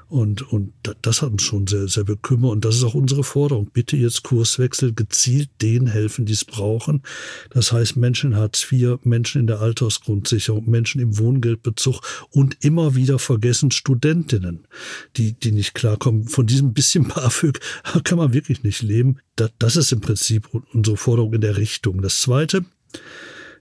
Und, 0.09 0.53
und 0.53 0.73
das 1.03 1.23
hat 1.23 1.33
uns 1.33 1.43
schon 1.43 1.67
sehr, 1.67 1.89
sehr 1.89 2.05
bekümmert. 2.05 2.53
Und 2.53 2.65
das 2.65 2.77
ist 2.77 2.85
auch 2.85 2.95
unsere 2.95 3.25
Forderung. 3.25 3.71
Bitte 3.73 3.97
jetzt 3.97 4.23
Kurswechsel, 4.23 4.95
gezielt 4.95 5.49
denen 5.63 5.87
helfen, 5.87 6.27
die 6.27 6.35
es 6.35 6.45
brauchen. 6.45 7.03
Das 7.51 7.73
heißt 7.73 7.97
Menschen 7.97 8.33
in 8.33 8.39
Hartz 8.39 8.71
IV, 8.71 8.99
Menschen 9.03 9.41
in 9.41 9.47
der 9.47 9.61
Altersgrundsicherung, 9.61 10.71
Menschen 10.71 11.01
im 11.01 11.19
Wohngeldbezug 11.19 12.01
und 12.31 12.57
immer 12.61 12.95
wieder 12.95 13.19
vergessen 13.19 13.71
Studentinnen, 13.71 14.69
die, 15.17 15.33
die 15.33 15.53
nicht 15.53 15.75
klarkommen. 15.75 16.29
Von 16.29 16.47
diesem 16.47 16.75
bisschen 16.75 17.09
BAföG 17.09 17.59
kann 18.05 18.14
man 18.19 18.33
wirklich 18.33 18.63
nicht 18.63 18.83
leben. 18.83 19.19
Das 19.59 19.77
ist 19.77 19.93
im 19.93 20.01
Prinzip 20.01 20.49
unsere 20.73 20.97
Forderung 20.97 21.33
in 21.35 21.41
der 21.41 21.57
Richtung. 21.57 22.03
Das 22.03 22.21
Zweite, 22.21 22.65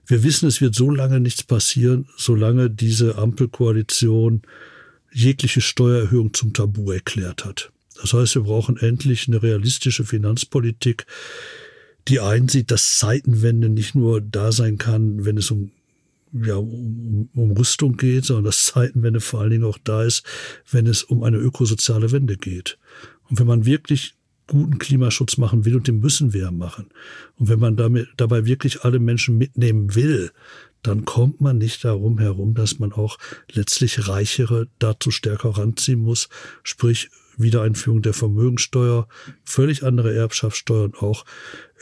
wir 0.06 0.22
wissen, 0.22 0.46
es 0.48 0.60
wird 0.60 0.74
so 0.74 0.90
lange 0.90 1.20
nichts 1.20 1.42
passieren, 1.42 2.08
solange 2.16 2.70
diese 2.70 3.16
Ampelkoalition 3.16 4.42
jegliche 5.12 5.60
Steuererhöhung 5.60 6.34
zum 6.34 6.52
Tabu 6.52 6.90
erklärt 6.90 7.44
hat. 7.44 7.70
Das 8.00 8.12
heißt, 8.12 8.34
wir 8.34 8.42
brauchen 8.42 8.76
endlich 8.76 9.28
eine 9.28 9.42
realistische 9.42 10.04
Finanzpolitik, 10.04 11.06
die 12.08 12.20
einsieht, 12.20 12.70
dass 12.70 12.98
Zeitenwende 12.98 13.68
nicht 13.68 13.94
nur 13.94 14.20
da 14.20 14.52
sein 14.52 14.76
kann, 14.76 15.24
wenn 15.24 15.38
es 15.38 15.50
um 15.50 15.70
ja, 16.34 16.56
um, 16.56 17.28
um 17.34 17.52
Rüstung 17.52 17.96
geht, 17.96 18.24
sondern 18.24 18.46
dass 18.46 18.66
Zeitenwende 18.66 19.20
vor 19.20 19.40
allen 19.40 19.50
Dingen 19.50 19.64
auch 19.64 19.78
da 19.82 20.02
ist, 20.02 20.24
wenn 20.70 20.86
es 20.86 21.04
um 21.04 21.22
eine 21.22 21.36
ökosoziale 21.36 22.10
Wende 22.10 22.36
geht. 22.36 22.76
Und 23.28 23.38
wenn 23.38 23.46
man 23.46 23.66
wirklich 23.66 24.14
guten 24.46 24.78
Klimaschutz 24.78 25.36
machen 25.36 25.64
will, 25.64 25.76
und 25.76 25.88
den 25.88 26.00
müssen 26.00 26.32
wir 26.32 26.42
ja 26.42 26.50
machen, 26.50 26.86
und 27.38 27.48
wenn 27.48 27.60
man 27.60 27.76
damit, 27.76 28.08
dabei 28.16 28.44
wirklich 28.46 28.84
alle 28.84 28.98
Menschen 28.98 29.38
mitnehmen 29.38 29.94
will, 29.94 30.30
dann 30.82 31.04
kommt 31.04 31.40
man 31.40 31.58
nicht 31.58 31.84
darum 31.84 32.18
herum, 32.18 32.54
dass 32.54 32.78
man 32.78 32.92
auch 32.92 33.18
letztlich 33.50 34.06
Reichere 34.06 34.68
dazu 34.78 35.10
stärker 35.10 35.50
ranziehen 35.50 36.00
muss, 36.00 36.28
sprich 36.62 37.10
Wiedereinführung 37.36 38.02
der 38.02 38.12
Vermögensteuer, 38.12 39.08
völlig 39.44 39.82
andere 39.82 40.14
Erbschaftssteuer 40.14 40.84
und 40.84 41.02
auch 41.02 41.24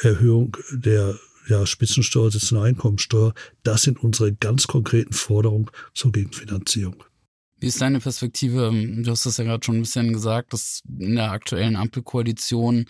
Erhöhung 0.00 0.56
der 0.70 1.18
ja, 1.48 1.66
Spitzensteuer, 1.66 2.30
sitzende 2.30 2.62
Einkommensteuer. 2.62 3.34
Das 3.64 3.82
sind 3.82 4.02
unsere 4.02 4.32
ganz 4.32 4.66
konkreten 4.66 5.12
Forderungen 5.12 5.70
zur 5.94 6.12
Gegenfinanzierung. 6.12 7.02
Wie 7.62 7.68
ist 7.68 7.80
deine 7.80 8.00
Perspektive? 8.00 8.72
Du 8.72 9.08
hast 9.08 9.24
das 9.24 9.36
ja 9.36 9.44
gerade 9.44 9.64
schon 9.64 9.76
ein 9.76 9.82
bisschen 9.82 10.12
gesagt, 10.12 10.52
dass 10.52 10.82
in 10.98 11.14
der 11.14 11.30
aktuellen 11.30 11.76
Ampelkoalition 11.76 12.86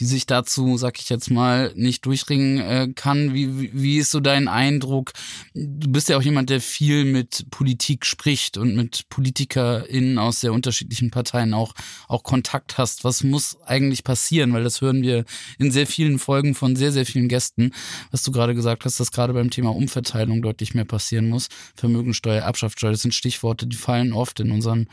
die 0.00 0.06
sich 0.06 0.24
dazu, 0.24 0.78
sag 0.78 0.98
ich 0.98 1.10
jetzt 1.10 1.30
mal, 1.30 1.72
nicht 1.76 2.06
durchringen 2.06 2.58
äh, 2.58 2.88
kann. 2.94 3.34
Wie, 3.34 3.70
wie 3.74 3.98
ist 3.98 4.10
so 4.10 4.18
dein 4.18 4.48
Eindruck? 4.48 5.12
Du 5.52 5.90
bist 5.90 6.08
ja 6.08 6.16
auch 6.16 6.22
jemand, 6.22 6.48
der 6.48 6.62
viel 6.62 7.04
mit 7.04 7.46
Politik 7.50 8.06
spricht 8.06 8.56
und 8.56 8.74
mit 8.74 9.08
PolitikerInnen 9.10 10.18
aus 10.18 10.40
sehr 10.40 10.54
unterschiedlichen 10.54 11.10
Parteien 11.10 11.52
auch, 11.52 11.74
auch 12.08 12.22
Kontakt 12.22 12.78
hast. 12.78 13.04
Was 13.04 13.22
muss 13.22 13.58
eigentlich 13.66 14.02
passieren? 14.02 14.54
Weil 14.54 14.64
das 14.64 14.80
hören 14.80 15.02
wir 15.02 15.26
in 15.58 15.70
sehr 15.70 15.86
vielen 15.86 16.18
Folgen 16.18 16.54
von 16.54 16.76
sehr, 16.76 16.92
sehr 16.92 17.04
vielen 17.04 17.28
Gästen, 17.28 17.72
was 18.10 18.22
du 18.22 18.32
gerade 18.32 18.54
gesagt 18.54 18.86
hast, 18.86 18.98
dass 19.00 19.12
gerade 19.12 19.34
beim 19.34 19.50
Thema 19.50 19.76
Umverteilung 19.76 20.40
deutlich 20.40 20.74
mehr 20.74 20.86
passieren 20.86 21.28
muss. 21.28 21.48
Vermögensteuer, 21.74 22.42
Erbschaftssteuer, 22.42 22.92
das 22.92 23.02
sind 23.02 23.14
Stichworte, 23.14 23.66
die 23.66 23.76
fallen 23.76 24.14
oft 24.14 24.40
in 24.40 24.50
unseren 24.50 24.88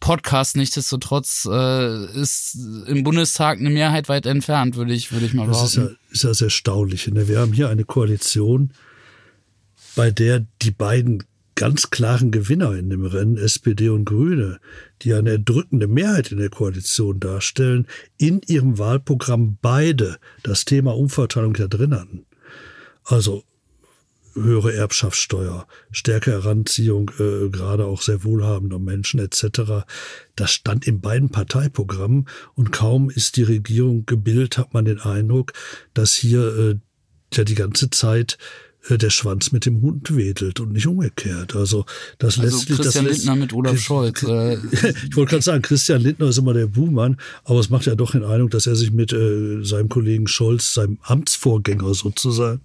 Podcast. 0.00 0.56
Nichtsdestotrotz 0.56 1.48
äh, 1.50 2.20
ist 2.20 2.56
im 2.86 3.02
Bundestag 3.02 3.58
eine 3.58 3.70
Mehrheit 3.70 4.08
weit 4.08 4.26
entfernt, 4.26 4.76
würde 4.76 4.92
ich, 4.92 5.12
würde 5.12 5.26
ich 5.26 5.34
mal 5.34 5.46
behaupten. 5.46 5.64
Das 5.64 5.70
ist 5.70 5.76
ja, 5.76 6.12
ist 6.12 6.24
ja 6.24 6.34
sehr 6.34 6.46
erstaunlich. 6.46 7.06
Ne? 7.08 7.28
Wir 7.28 7.40
haben 7.40 7.52
hier 7.52 7.68
eine 7.68 7.84
Koalition, 7.84 8.72
bei 9.94 10.10
der 10.10 10.46
die 10.62 10.70
beiden 10.70 11.24
ganz 11.56 11.90
klaren 11.90 12.30
Gewinner 12.30 12.74
in 12.74 12.90
dem 12.90 13.04
Rennen, 13.04 13.38
SPD 13.38 13.88
und 13.88 14.04
Grüne, 14.04 14.60
die 15.02 15.14
eine 15.14 15.30
erdrückende 15.30 15.88
Mehrheit 15.88 16.30
in 16.30 16.38
der 16.38 16.50
Koalition 16.50 17.18
darstellen, 17.18 17.86
in 18.18 18.42
ihrem 18.46 18.78
Wahlprogramm 18.78 19.58
beide 19.60 20.18
das 20.42 20.66
Thema 20.66 20.94
Umverteilung 20.94 21.54
ja 21.56 21.66
drin 21.66 21.94
hatten. 21.94 22.26
Also 23.04 23.42
höhere 24.36 24.74
Erbschaftssteuer, 24.74 25.66
stärkere 25.90 26.42
Heranziehung 26.42 27.10
äh, 27.18 27.48
gerade 27.48 27.86
auch 27.86 28.02
sehr 28.02 28.22
wohlhabender 28.22 28.78
Menschen 28.78 29.20
etc. 29.20 29.86
Das 30.36 30.52
stand 30.52 30.86
in 30.86 31.00
beiden 31.00 31.30
Parteiprogrammen 31.30 32.28
und 32.54 32.72
kaum 32.72 33.10
ist 33.10 33.36
die 33.36 33.42
Regierung 33.42 34.06
gebildet, 34.06 34.58
hat 34.58 34.74
man 34.74 34.84
den 34.84 35.00
Eindruck, 35.00 35.52
dass 35.94 36.14
hier 36.14 36.56
äh, 36.56 36.74
ja 37.34 37.44
die 37.44 37.54
ganze 37.54 37.90
Zeit 37.90 38.38
der 38.88 39.10
Schwanz 39.10 39.52
mit 39.52 39.66
dem 39.66 39.82
Hund 39.82 40.14
wedelt 40.16 40.60
und 40.60 40.72
nicht 40.72 40.86
umgekehrt. 40.86 41.56
Also 41.56 41.84
das 42.18 42.38
also 42.38 42.56
letztlich 42.56 42.78
Christian 42.78 43.06
das 43.06 43.18
Lindner 43.18 43.36
mit 43.36 43.52
Olaf 43.52 43.78
Scholz. 43.80 44.22
Äh. 44.22 44.54
ich 45.08 45.16
wollte 45.16 45.30
gerade 45.30 45.42
sagen, 45.42 45.62
Christian 45.62 46.00
Lindner 46.00 46.28
ist 46.28 46.38
immer 46.38 46.54
der 46.54 46.66
Buhmann, 46.66 47.16
aber 47.44 47.60
es 47.60 47.70
macht 47.70 47.86
ja 47.86 47.94
doch 47.94 48.12
den 48.12 48.24
Eindruck, 48.24 48.50
dass 48.52 48.66
er 48.66 48.76
sich 48.76 48.92
mit 48.92 49.12
äh, 49.12 49.64
seinem 49.64 49.88
Kollegen 49.88 50.28
Scholz, 50.28 50.74
seinem 50.74 50.98
Amtsvorgänger 51.02 51.94
sozusagen, 51.94 52.60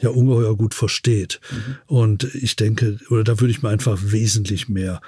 ja 0.00 0.10
ungeheuer 0.10 0.56
gut 0.56 0.74
versteht. 0.74 1.40
Mhm. 1.50 1.76
Und 1.86 2.34
ich 2.34 2.56
denke, 2.56 2.98
oder 3.10 3.24
da 3.24 3.40
würde 3.40 3.50
ich 3.50 3.62
mir 3.62 3.70
einfach 3.70 3.98
wesentlich 4.02 4.68
mehr 4.68 5.00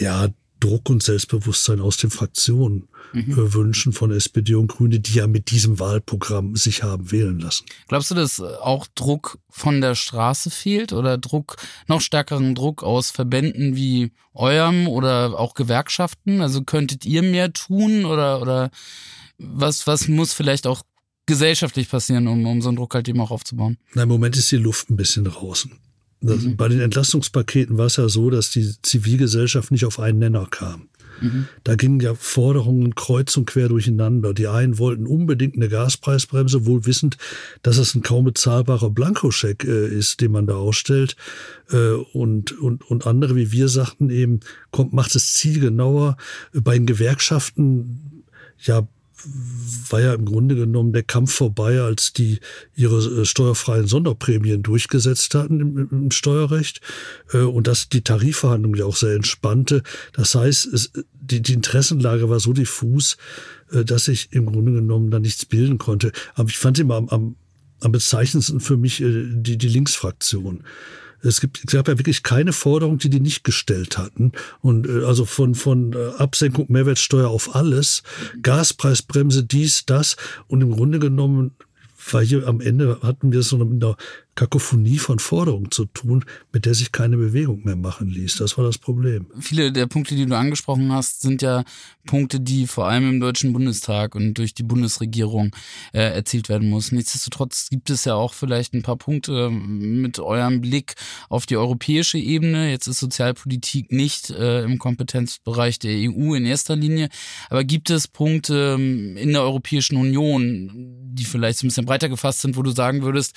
ja, 0.00 0.28
Druck 0.60 0.88
und 0.90 1.02
Selbstbewusstsein 1.02 1.80
aus 1.80 1.96
den 1.96 2.10
Fraktionen 2.10 2.88
mhm. 3.12 3.32
Äh, 3.32 3.54
wünschen 3.54 3.92
von 3.92 4.10
SPD 4.10 4.54
und 4.54 4.68
Grüne, 4.68 5.00
die 5.00 5.14
ja 5.14 5.26
mit 5.26 5.50
diesem 5.50 5.78
Wahlprogramm 5.78 6.56
sich 6.56 6.82
haben 6.82 7.10
wählen 7.10 7.38
lassen. 7.38 7.66
Glaubst 7.88 8.10
du, 8.10 8.14
dass 8.14 8.40
auch 8.40 8.86
Druck 8.94 9.38
von 9.50 9.80
der 9.80 9.94
Straße 9.94 10.50
fehlt 10.50 10.92
oder 10.92 11.18
Druck, 11.18 11.56
noch 11.86 12.00
stärkeren 12.00 12.54
Druck 12.54 12.82
aus 12.82 13.10
Verbänden 13.10 13.76
wie 13.76 14.12
eurem 14.34 14.88
oder 14.88 15.38
auch 15.38 15.54
Gewerkschaften? 15.54 16.40
Also 16.40 16.62
könntet 16.62 17.04
ihr 17.04 17.22
mehr 17.22 17.52
tun 17.52 18.04
oder, 18.04 18.40
oder 18.40 18.70
was, 19.38 19.86
was 19.86 20.08
muss 20.08 20.32
vielleicht 20.32 20.66
auch 20.66 20.82
gesellschaftlich 21.26 21.88
passieren, 21.88 22.26
um, 22.26 22.46
um 22.46 22.62
so 22.62 22.68
einen 22.68 22.76
Druck 22.76 22.94
halt 22.94 23.08
eben 23.08 23.20
auch 23.20 23.30
aufzubauen? 23.30 23.78
Na, 23.94 24.02
Im 24.02 24.08
Moment 24.08 24.36
ist 24.36 24.50
die 24.50 24.56
Luft 24.56 24.90
ein 24.90 24.96
bisschen 24.96 25.24
draußen. 25.24 25.72
Mhm. 26.22 26.56
Bei 26.56 26.68
den 26.68 26.80
Entlastungspaketen 26.80 27.78
war 27.78 27.86
es 27.86 27.96
ja 27.96 28.08
so, 28.08 28.30
dass 28.30 28.50
die 28.50 28.74
Zivilgesellschaft 28.82 29.70
nicht 29.70 29.84
auf 29.84 29.98
einen 29.98 30.18
Nenner 30.20 30.46
kam. 30.48 30.88
Da 31.64 31.74
gingen 31.76 32.00
ja 32.00 32.14
Forderungen 32.14 32.94
kreuz 32.94 33.36
und 33.36 33.46
quer 33.46 33.68
durcheinander. 33.68 34.34
Die 34.34 34.48
einen 34.48 34.78
wollten 34.78 35.06
unbedingt 35.06 35.56
eine 35.56 35.68
Gaspreisbremse, 35.68 36.66
wohl 36.66 36.86
wissend, 36.86 37.16
dass 37.62 37.78
es 37.78 37.94
ein 37.94 38.02
kaum 38.02 38.24
bezahlbarer 38.24 38.90
Blankoscheck 38.90 39.64
äh, 39.64 39.88
ist, 39.88 40.20
den 40.20 40.32
man 40.32 40.46
da 40.46 40.54
ausstellt. 40.54 41.16
Äh, 41.70 41.92
und, 42.12 42.58
und, 42.58 42.88
und 42.90 43.06
andere 43.06 43.36
wie 43.36 43.52
wir 43.52 43.68
sagten 43.68 44.10
eben, 44.10 44.40
kommt, 44.70 44.92
macht 44.92 45.14
es 45.14 45.32
zielgenauer. 45.32 46.16
Bei 46.52 46.74
den 46.74 46.86
Gewerkschaften, 46.86 48.24
ja, 48.58 48.86
war 49.90 50.00
ja 50.00 50.14
im 50.14 50.24
Grunde 50.24 50.54
genommen 50.54 50.92
der 50.92 51.02
Kampf 51.02 51.32
vorbei, 51.32 51.80
als 51.80 52.12
die 52.12 52.40
ihre 52.74 52.98
äh, 52.98 53.24
steuerfreien 53.24 53.86
Sonderprämien 53.86 54.62
durchgesetzt 54.62 55.34
hatten 55.34 55.60
im, 55.60 55.88
im 55.90 56.10
Steuerrecht 56.10 56.80
äh, 57.32 57.38
und 57.38 57.66
dass 57.66 57.88
die 57.88 58.02
Tarifverhandlungen 58.02 58.78
ja 58.78 58.86
auch 58.86 58.96
sehr 58.96 59.14
entspannte. 59.14 59.82
Das 60.12 60.34
heißt, 60.34 60.66
es, 60.66 60.92
die, 61.12 61.42
die 61.42 61.54
Interessenlage 61.54 62.28
war 62.28 62.40
so 62.40 62.52
diffus, 62.52 63.16
äh, 63.70 63.84
dass 63.84 64.08
ich 64.08 64.32
im 64.32 64.46
Grunde 64.46 64.72
genommen 64.72 65.10
da 65.10 65.18
nichts 65.18 65.44
bilden 65.46 65.78
konnte. 65.78 66.12
Aber 66.34 66.48
ich 66.48 66.58
fand 66.58 66.78
immer 66.78 66.96
am, 66.96 67.08
am, 67.08 67.36
am 67.80 67.92
bezeichnendsten 67.92 68.60
für 68.60 68.76
mich 68.76 68.96
die, 68.98 69.56
die 69.58 69.68
Linksfraktion. 69.68 70.64
Es, 71.22 71.40
gibt, 71.40 71.62
es 71.64 71.72
gab 71.72 71.88
ja 71.88 71.98
wirklich 71.98 72.22
keine 72.22 72.52
Forderung, 72.52 72.98
die 72.98 73.10
die 73.10 73.20
nicht 73.20 73.44
gestellt 73.44 73.98
hatten. 73.98 74.32
Und 74.60 74.88
äh, 74.88 75.04
also 75.04 75.24
von, 75.24 75.54
von 75.54 75.92
äh, 75.92 76.10
Absenkung 76.18 76.66
Mehrwertsteuer 76.68 77.28
auf 77.28 77.54
alles, 77.54 78.02
Gaspreisbremse, 78.42 79.44
dies, 79.44 79.86
das. 79.86 80.16
Und 80.48 80.60
im 80.60 80.72
Grunde 80.72 80.98
genommen 80.98 81.52
weil 82.10 82.24
hier 82.24 82.46
am 82.48 82.60
Ende 82.60 82.98
hatten 83.02 83.32
wir 83.32 83.40
es 83.40 83.48
so 83.48 83.58
mit 83.58 83.82
einer 83.82 83.96
Kakophonie 84.34 84.98
von 84.98 85.18
Forderungen 85.18 85.70
zu 85.70 85.84
tun, 85.84 86.24
mit 86.52 86.64
der 86.64 86.74
sich 86.74 86.90
keine 86.90 87.18
Bewegung 87.18 87.64
mehr 87.64 87.76
machen 87.76 88.08
ließ. 88.08 88.36
Das 88.36 88.56
war 88.56 88.64
das 88.64 88.78
Problem. 88.78 89.26
Viele 89.38 89.72
der 89.72 89.86
Punkte, 89.86 90.14
die 90.14 90.24
du 90.24 90.36
angesprochen 90.36 90.90
hast, 90.90 91.20
sind 91.20 91.42
ja 91.42 91.64
Punkte, 92.06 92.40
die 92.40 92.66
vor 92.66 92.88
allem 92.88 93.08
im 93.08 93.20
Deutschen 93.20 93.52
Bundestag 93.52 94.14
und 94.14 94.34
durch 94.34 94.54
die 94.54 94.62
Bundesregierung 94.62 95.54
äh, 95.92 96.00
erzielt 96.00 96.48
werden 96.48 96.70
muss. 96.70 96.92
Nichtsdestotrotz 96.92 97.68
gibt 97.68 97.90
es 97.90 98.06
ja 98.06 98.14
auch 98.14 98.32
vielleicht 98.32 98.72
ein 98.72 98.82
paar 98.82 98.96
Punkte 98.96 99.50
mit 99.50 100.18
eurem 100.18 100.62
Blick 100.62 100.94
auf 101.28 101.44
die 101.44 101.58
europäische 101.58 102.18
Ebene. 102.18 102.70
Jetzt 102.70 102.86
ist 102.86 103.00
Sozialpolitik 103.00 103.92
nicht 103.92 104.30
äh, 104.30 104.64
im 104.64 104.78
Kompetenzbereich 104.78 105.78
der 105.78 105.92
EU 105.92 106.34
in 106.34 106.46
erster 106.46 106.74
Linie, 106.74 107.10
aber 107.50 107.64
gibt 107.64 107.90
es 107.90 108.08
Punkte 108.08 108.76
ähm, 108.78 109.16
in 109.16 109.32
der 109.32 109.42
Europäischen 109.42 109.96
Union, 109.96 110.70
die 111.12 111.24
vielleicht 111.24 111.62
ein 111.62 111.68
bisschen 111.68 111.86
breiter 111.86 112.08
gefasst 112.08 112.40
sind, 112.40 112.56
wo 112.56 112.62
du 112.62 112.70
sagen 112.70 113.02
würdest, 113.02 113.36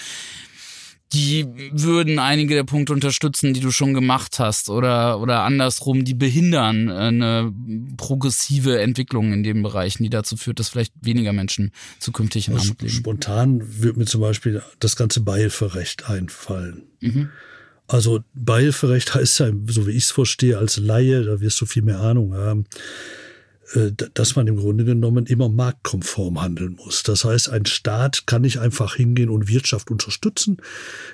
die 1.16 1.48
würden 1.72 2.20
einige 2.20 2.56
der 2.56 2.66
Punkte 2.66 2.92
unterstützen, 2.92 3.54
die 3.54 3.62
du 3.62 3.72
schon 3.72 3.94
gemacht 3.94 4.40
hast 4.40 4.70
oder, 4.70 5.20
oder 5.22 5.44
andersrum, 5.44 6.04
die 6.04 6.14
behindern 6.14 6.90
eine 6.90 7.54
progressive 7.96 8.80
Entwicklung 8.82 9.32
in 9.32 9.44
den 9.44 9.64
Bereichen, 9.64 10.04
die 10.04 10.10
dazu 10.10 10.36
führt, 10.36 10.60
dass 10.60 10.70
vielleicht 10.70 10.94
weniger 11.02 11.32
Menschen 11.32 11.72
zukünftig 12.00 12.50
in 12.50 12.58
Armut 12.58 12.82
leben. 12.82 12.94
Spontan 12.94 13.82
wird 13.82 13.98
mir 13.98 14.06
zum 14.06 14.22
Beispiel 14.22 14.62
das 14.80 14.96
ganze 14.96 15.22
Beihilferecht 15.22 16.10
einfallen. 16.10 16.84
Mhm. 17.00 17.30
Also 17.88 18.24
Beihilferecht 18.34 19.16
heißt 19.16 19.40
ja, 19.40 19.52
so 19.68 19.88
wie 19.88 19.92
ich 19.92 20.06
es 20.06 20.12
verstehe, 20.12 20.58
als 20.58 20.78
Laie, 20.78 21.24
da 21.24 21.40
wirst 21.40 21.62
du 21.62 21.66
viel 21.66 21.84
mehr 21.84 22.00
Ahnung 22.00 22.34
haben, 22.34 22.66
äh, 22.66 23.25
dass 24.14 24.36
man 24.36 24.46
im 24.48 24.58
Grunde 24.58 24.86
genommen 24.86 25.26
immer 25.26 25.50
marktkonform 25.50 26.42
handeln 26.42 26.76
muss. 26.76 27.02
Das 27.02 27.26
heißt, 27.26 27.50
ein 27.50 27.66
Staat 27.66 28.28
kann 28.28 28.44
nicht 28.44 28.60
einfach 28.60 28.96
hingehen 28.96 29.30
und 29.30 29.48
Wirtschaft 29.48 29.90
unterstützen, 29.90 30.58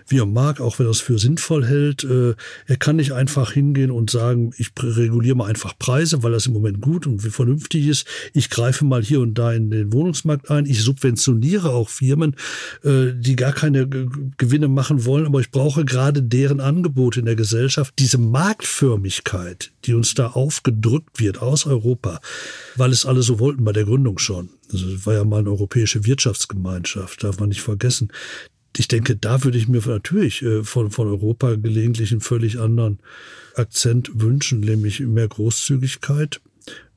wie 0.07 0.19
er 0.19 0.25
mag, 0.25 0.59
auch 0.59 0.77
wenn 0.77 0.85
er 0.85 0.89
es 0.89 0.99
für 0.99 1.17
sinnvoll 1.17 1.65
hält. 1.65 2.03
Äh, 2.03 2.35
er 2.67 2.75
kann 2.77 2.97
nicht 2.97 3.13
einfach 3.13 3.53
hingehen 3.53 3.89
und 3.89 4.09
sagen, 4.09 4.51
ich 4.57 4.71
reguliere 4.81 5.35
mal 5.35 5.47
einfach 5.47 5.77
Preise, 5.79 6.23
weil 6.23 6.33
das 6.33 6.45
im 6.45 6.53
Moment 6.53 6.81
gut 6.81 7.07
und 7.07 7.21
vernünftig 7.21 7.87
ist. 7.87 8.05
Ich 8.33 8.49
greife 8.49 8.83
mal 8.83 9.01
hier 9.01 9.21
und 9.21 9.35
da 9.35 9.53
in 9.53 9.71
den 9.71 9.93
Wohnungsmarkt 9.93 10.51
ein. 10.51 10.65
Ich 10.65 10.81
subventioniere 10.81 11.69
auch 11.69 11.87
Firmen, 11.87 12.35
äh, 12.83 13.13
die 13.13 13.37
gar 13.37 13.53
keine 13.53 13.87
Gewinne 13.87 14.67
machen 14.67 15.05
wollen, 15.05 15.25
aber 15.25 15.39
ich 15.39 15.51
brauche 15.51 15.85
gerade 15.85 16.21
deren 16.21 16.59
Angebote 16.59 17.21
in 17.21 17.25
der 17.25 17.35
Gesellschaft. 17.37 17.93
Diese 17.97 18.17
Marktförmigkeit, 18.17 19.71
die 19.85 19.93
uns 19.93 20.13
da 20.15 20.27
aufgedrückt 20.27 21.19
wird 21.19 21.41
aus 21.41 21.65
Europa, 21.65 22.19
weil 22.75 22.91
es 22.91 23.05
alle 23.05 23.21
so 23.21 23.39
wollten 23.39 23.63
bei 23.63 23.73
der 23.73 23.85
Gründung 23.85 24.17
schon. 24.17 24.49
Also 24.71 24.87
es 24.87 25.05
war 25.05 25.13
ja 25.13 25.23
mal 25.23 25.39
eine 25.39 25.49
europäische 25.49 26.05
Wirtschaftsgemeinschaft, 26.05 27.23
darf 27.23 27.39
man 27.39 27.49
nicht 27.49 27.61
vergessen. 27.61 28.11
Ich 28.77 28.87
denke, 28.87 29.17
da 29.17 29.43
würde 29.43 29.57
ich 29.57 29.67
mir 29.67 29.81
natürlich 29.85 30.41
äh, 30.43 30.63
von, 30.63 30.91
von 30.91 31.07
Europa 31.07 31.55
gelegentlich 31.55 32.11
einen 32.11 32.21
völlig 32.21 32.59
anderen 32.59 32.99
Akzent 33.55 34.11
wünschen, 34.13 34.61
nämlich 34.61 35.01
mehr 35.01 35.27
Großzügigkeit, 35.27 36.41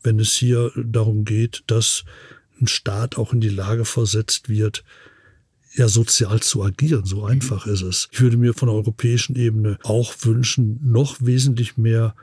wenn 0.03 0.21
es 0.21 0.33
hier 0.35 0.71
darum 0.77 1.25
geht, 1.25 1.65
dass 1.67 2.05
ein 2.61 2.69
Staat 2.69 3.19
auch 3.19 3.33
in 3.33 3.41
die 3.41 3.49
Lage 3.49 3.85
versetzt 3.85 4.49
wird, 4.49 4.85
ja 5.75 5.89
sozial 5.89 6.41
zu 6.41 6.63
agieren. 6.63 7.05
So 7.05 7.25
einfach 7.25 7.67
ist 7.67 7.83
es. 7.83 8.09
Ich 8.13 8.21
würde 8.21 8.37
mir 8.37 8.55
von 8.55 8.69
der 8.69 8.77
europäischen 8.77 9.37
Ebene 9.37 9.79
auch 9.83 10.15
wünschen, 10.23 10.79
noch 10.83 11.17
wesentlich 11.21 11.77
mehr, 11.77 12.15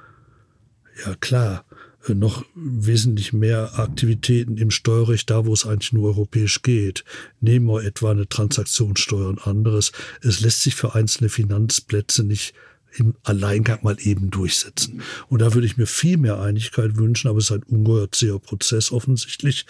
ja 1.05 1.15
klar, 1.15 1.65
noch 2.07 2.45
wesentlich 2.55 3.33
mehr 3.33 3.79
Aktivitäten 3.79 4.57
im 4.57 4.71
Steuerrecht, 4.71 5.29
da 5.29 5.45
wo 5.45 5.53
es 5.53 5.65
eigentlich 5.65 5.93
nur 5.93 6.09
europäisch 6.09 6.61
geht. 6.61 7.03
Nehmen 7.39 7.67
wir 7.67 7.83
etwa 7.83 8.11
eine 8.11 8.27
Transaktionssteuer 8.27 9.29
und 9.29 9.47
anderes. 9.47 9.91
Es 10.21 10.41
lässt 10.41 10.61
sich 10.61 10.75
für 10.75 10.95
einzelne 10.95 11.29
Finanzplätze 11.29 12.23
nicht 12.23 12.53
im 12.93 13.15
Alleingang 13.23 13.79
mal 13.83 13.97
eben 13.99 14.29
durchsetzen. 14.29 15.01
Und 15.29 15.41
da 15.41 15.53
würde 15.53 15.65
ich 15.65 15.77
mir 15.77 15.87
viel 15.87 16.17
mehr 16.17 16.39
Einigkeit 16.39 16.97
wünschen, 16.97 17.27
aber 17.27 17.37
es 17.37 17.45
ist 17.45 17.51
ein 17.51 17.63
ungeheuer 17.63 18.11
zäher 18.11 18.39
Prozess 18.39 18.91
offensichtlich, 18.91 19.65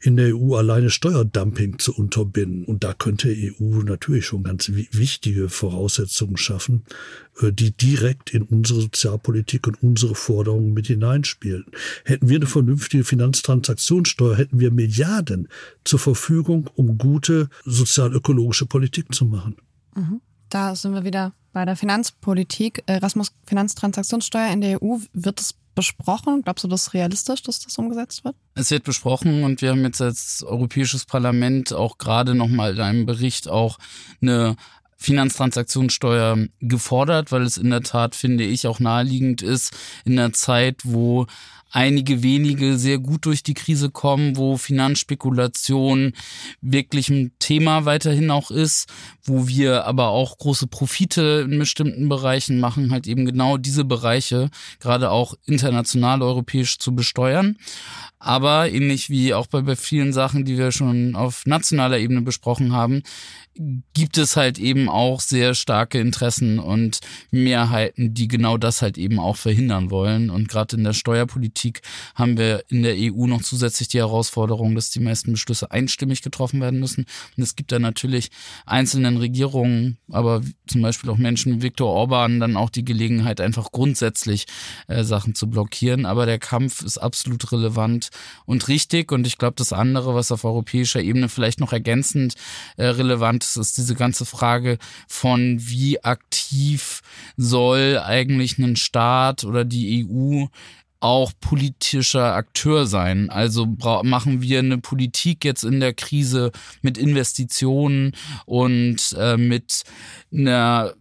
in 0.00 0.16
der 0.16 0.36
EU 0.36 0.56
alleine 0.56 0.90
Steuerdumping 0.90 1.78
zu 1.78 1.94
unterbinden. 1.94 2.64
Und 2.64 2.84
da 2.84 2.92
könnte 2.92 3.28
EU 3.28 3.82
natürlich 3.82 4.26
schon 4.26 4.42
ganz 4.42 4.70
wichtige 4.72 5.48
Voraussetzungen 5.48 6.36
schaffen, 6.36 6.84
äh, 7.40 7.52
die 7.52 7.72
direkt 7.72 8.30
in 8.30 8.42
unsere 8.42 8.80
Sozialpolitik 8.82 9.66
und 9.66 9.82
unsere 9.82 10.14
Forderungen 10.14 10.72
mit 10.72 10.86
hineinspielen. 10.86 11.66
Hätten 12.04 12.28
wir 12.28 12.36
eine 12.36 12.46
vernünftige 12.46 13.04
Finanztransaktionssteuer, 13.04 14.36
hätten 14.36 14.60
wir 14.60 14.70
Milliarden 14.70 15.48
zur 15.84 15.98
Verfügung, 15.98 16.70
um 16.74 16.98
gute 16.98 17.48
sozial-ökologische 17.64 18.66
Politik 18.66 19.14
zu 19.14 19.24
machen. 19.24 19.56
Mhm. 19.96 20.20
Da 20.54 20.76
sind 20.76 20.94
wir 20.94 21.02
wieder 21.02 21.32
bei 21.52 21.64
der 21.64 21.74
Finanzpolitik. 21.74 22.84
Erasmus 22.86 23.32
Finanztransaktionssteuer 23.44 24.52
in 24.52 24.60
der 24.60 24.80
EU, 24.80 24.98
wird 25.12 25.40
es 25.40 25.56
besprochen? 25.74 26.42
Glaubst 26.42 26.62
du, 26.62 26.68
das 26.68 26.82
ist 26.82 26.94
realistisch, 26.94 27.42
dass 27.42 27.58
das 27.58 27.76
umgesetzt 27.76 28.24
wird? 28.24 28.36
Es 28.54 28.70
wird 28.70 28.84
besprochen 28.84 29.42
und 29.42 29.62
wir 29.62 29.70
haben 29.70 29.82
jetzt 29.82 30.00
als 30.00 30.44
Europäisches 30.46 31.06
Parlament 31.06 31.72
auch 31.72 31.98
gerade 31.98 32.36
nochmal 32.36 32.74
in 32.74 32.80
einem 32.80 33.04
Bericht 33.04 33.48
auch 33.48 33.78
eine 34.22 34.54
Finanztransaktionssteuer 34.96 36.46
gefordert, 36.60 37.32
weil 37.32 37.42
es 37.42 37.56
in 37.56 37.70
der 37.70 37.82
Tat, 37.82 38.14
finde 38.14 38.44
ich, 38.44 38.68
auch 38.68 38.78
naheliegend 38.78 39.42
ist, 39.42 39.76
in 40.04 40.14
der 40.14 40.32
Zeit, 40.34 40.82
wo 40.84 41.26
einige 41.74 42.22
wenige 42.22 42.78
sehr 42.78 42.98
gut 42.98 43.26
durch 43.26 43.42
die 43.42 43.54
Krise 43.54 43.90
kommen, 43.90 44.36
wo 44.36 44.56
Finanzspekulation 44.56 46.12
wirklich 46.60 47.08
ein 47.08 47.32
Thema 47.40 47.84
weiterhin 47.84 48.30
auch 48.30 48.52
ist, 48.52 48.88
wo 49.24 49.48
wir 49.48 49.84
aber 49.84 50.08
auch 50.08 50.38
große 50.38 50.68
Profite 50.68 51.46
in 51.50 51.58
bestimmten 51.58 52.08
Bereichen 52.08 52.60
machen, 52.60 52.92
halt 52.92 53.08
eben 53.08 53.26
genau 53.26 53.56
diese 53.56 53.84
Bereiche 53.84 54.50
gerade 54.78 55.10
auch 55.10 55.34
international 55.46 56.22
europäisch 56.22 56.78
zu 56.78 56.94
besteuern. 56.94 57.56
Aber 58.20 58.70
ähnlich 58.70 59.10
wie 59.10 59.34
auch 59.34 59.48
bei 59.48 59.76
vielen 59.76 60.12
Sachen, 60.12 60.44
die 60.44 60.56
wir 60.56 60.70
schon 60.70 61.16
auf 61.16 61.44
nationaler 61.44 61.98
Ebene 61.98 62.22
besprochen 62.22 62.72
haben, 62.72 63.02
gibt 63.94 64.18
es 64.18 64.36
halt 64.36 64.58
eben 64.58 64.88
auch 64.88 65.20
sehr 65.20 65.54
starke 65.54 66.00
Interessen 66.00 66.58
und 66.58 67.00
Mehrheiten, 67.30 68.12
die 68.12 68.26
genau 68.26 68.56
das 68.56 68.82
halt 68.82 68.98
eben 68.98 69.20
auch 69.20 69.36
verhindern 69.36 69.90
wollen. 69.90 70.28
Und 70.30 70.48
gerade 70.48 70.76
in 70.76 70.84
der 70.84 70.92
Steuerpolitik 70.92 71.82
haben 72.16 72.36
wir 72.36 72.64
in 72.68 72.82
der 72.82 72.96
EU 72.96 73.26
noch 73.26 73.42
zusätzlich 73.42 73.88
die 73.88 73.98
Herausforderung, 73.98 74.74
dass 74.74 74.90
die 74.90 75.00
meisten 75.00 75.32
Beschlüsse 75.32 75.70
einstimmig 75.70 76.22
getroffen 76.22 76.60
werden 76.60 76.80
müssen. 76.80 77.06
Und 77.36 77.42
es 77.42 77.54
gibt 77.54 77.70
da 77.70 77.78
natürlich 77.78 78.30
einzelnen 78.66 79.18
Regierungen, 79.18 79.98
aber 80.10 80.42
zum 80.66 80.82
Beispiel 80.82 81.10
auch 81.10 81.18
Menschen 81.18 81.56
wie 81.56 81.62
Viktor 81.62 81.90
Orban 81.90 82.40
dann 82.40 82.56
auch 82.56 82.70
die 82.70 82.84
Gelegenheit, 82.84 83.40
einfach 83.40 83.70
grundsätzlich 83.70 84.46
äh, 84.88 85.04
Sachen 85.04 85.36
zu 85.36 85.48
blockieren. 85.48 86.06
Aber 86.06 86.26
der 86.26 86.40
Kampf 86.40 86.82
ist 86.82 86.98
absolut 86.98 87.52
relevant 87.52 88.08
und 88.46 88.66
richtig. 88.66 89.12
Und 89.12 89.28
ich 89.28 89.38
glaube, 89.38 89.54
das 89.56 89.72
andere, 89.72 90.14
was 90.16 90.32
auf 90.32 90.44
europäischer 90.44 91.00
Ebene 91.00 91.28
vielleicht 91.28 91.60
noch 91.60 91.72
ergänzend 91.72 92.34
äh, 92.76 92.86
relevant 92.86 93.43
ist, 93.44 93.56
ist 93.56 93.78
diese 93.78 93.94
ganze 93.94 94.24
Frage 94.24 94.78
von 95.08 95.58
wie 95.60 96.02
aktiv 96.02 97.02
soll 97.36 98.00
eigentlich 98.04 98.58
ein 98.58 98.76
Staat 98.76 99.44
oder 99.44 99.64
die 99.64 100.06
EU 100.06 100.46
auch 101.00 101.32
politischer 101.38 102.34
Akteur 102.34 102.86
sein. 102.86 103.28
Also 103.28 103.66
machen 104.02 104.40
wir 104.40 104.60
eine 104.60 104.78
Politik 104.78 105.44
jetzt 105.44 105.62
in 105.62 105.80
der 105.80 105.92
Krise 105.92 106.50
mit 106.80 106.96
Investitionen 106.96 108.12
und 108.46 109.14
äh, 109.18 109.36
mit 109.36 109.82
einer 110.32 110.94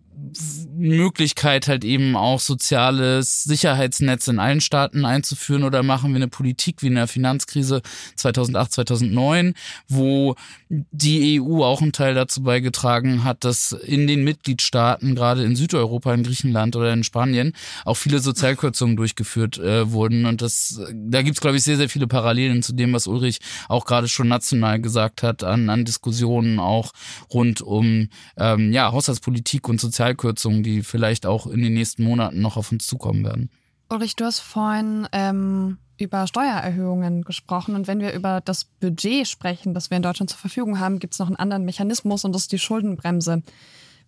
Möglichkeit 0.76 1.68
halt 1.68 1.84
eben 1.84 2.16
auch 2.16 2.40
soziales 2.40 3.44
Sicherheitsnetz 3.44 4.28
in 4.28 4.40
allen 4.40 4.62
Staaten 4.62 5.06
einzuführen 5.06 5.64
oder 5.64 5.84
machen 5.84 6.12
wir 6.12 6.18
eine 6.18 6.28
Politik 6.28 6.82
wie 6.82 6.88
in 6.88 6.96
der 6.96 7.08
Finanzkrise 7.08 7.82
2008, 8.16 8.72
2009, 8.74 9.54
wo 9.88 10.36
die 10.70 11.40
EU 11.40 11.64
auch 11.64 11.82
einen 11.82 11.94
Teil 11.94 12.16
dazu 12.16 12.44
beigetragen 12.44 13.24
hat, 13.24 13.44
dass 13.44 13.72
in 13.72 14.08
den 14.08 14.24
Mitgliedstaaten, 14.24 15.16
gerade 15.16 15.44
in 15.44 15.56
Südeuropa, 15.56 16.14
in 16.14 16.24
Griechenland 16.24 16.76
oder 16.76 16.92
in 16.92 17.04
Spanien, 17.04 17.54
auch 17.86 17.96
viele 17.96 18.20
Sozialkürzungen 18.20 18.96
durchgeführt 18.96 19.60
äh, 19.60 19.92
wurden. 19.92 20.26
Und 20.26 20.42
das, 20.42 20.82
da 20.94 21.22
gibt's 21.22 21.42
glaube 21.42 21.58
ich, 21.58 21.64
sehr, 21.64 21.78
sehr 21.78 21.90
viele 21.90 22.08
Parallelen 22.08 22.64
zu 22.64 22.74
dem, 22.74 22.94
was 22.94 23.08
Ulrich 23.08 23.40
auch 23.70 23.86
gerade 23.86 24.08
schon 24.08 24.28
national 24.28 24.82
gesagt 24.82 25.24
hat, 25.24 25.44
an, 25.44 25.70
an 25.70 25.86
Diskussionen 25.86 26.60
auch 26.60 26.92
rund 27.32 27.62
um 27.62 28.10
ähm, 28.38 28.74
ja, 28.74 28.92
Haushaltspolitik 28.92 29.70
und 29.70 29.80
Sozialkürzungen 29.80 30.03
Sozialkürzungen, 30.04 30.64
die 30.64 30.84
vielleicht 30.84 31.26
auch 31.26 31.48
in 31.48 31.62
den 31.62 31.74
nächsten 31.74 32.04
Monaten 32.04 32.42
noch 32.42 32.58
auf 32.58 32.72
uns 32.72 32.86
zukommen 32.86 33.24
werden. 33.24 33.50
Ulrich, 33.90 34.16
du 34.16 34.26
hast 34.26 34.40
vorhin 34.40 35.08
ähm, 35.12 35.78
über 35.98 36.28
Steuererhöhungen 36.28 37.24
gesprochen. 37.24 37.76
Und 37.76 37.88
wenn 37.88 38.00
wir 38.00 38.14
über 38.14 38.42
das 38.42 38.66
Budget 38.66 39.28
sprechen, 39.28 39.74
das 39.74 39.90
wir 39.90 39.98
in 39.98 40.04
Deutschland 40.04 40.30
zur 40.30 40.40
Verfügung 40.40 40.80
haben, 40.80 41.00
gibt 41.00 41.14
es 41.14 41.20
noch 41.20 41.28
einen 41.28 41.38
anderen 41.38 41.64
Mechanismus 41.64 42.26
und 42.26 42.34
das 42.34 42.44
ist 42.44 42.52
die 42.52 42.60
Schuldenbremse. 42.60 43.44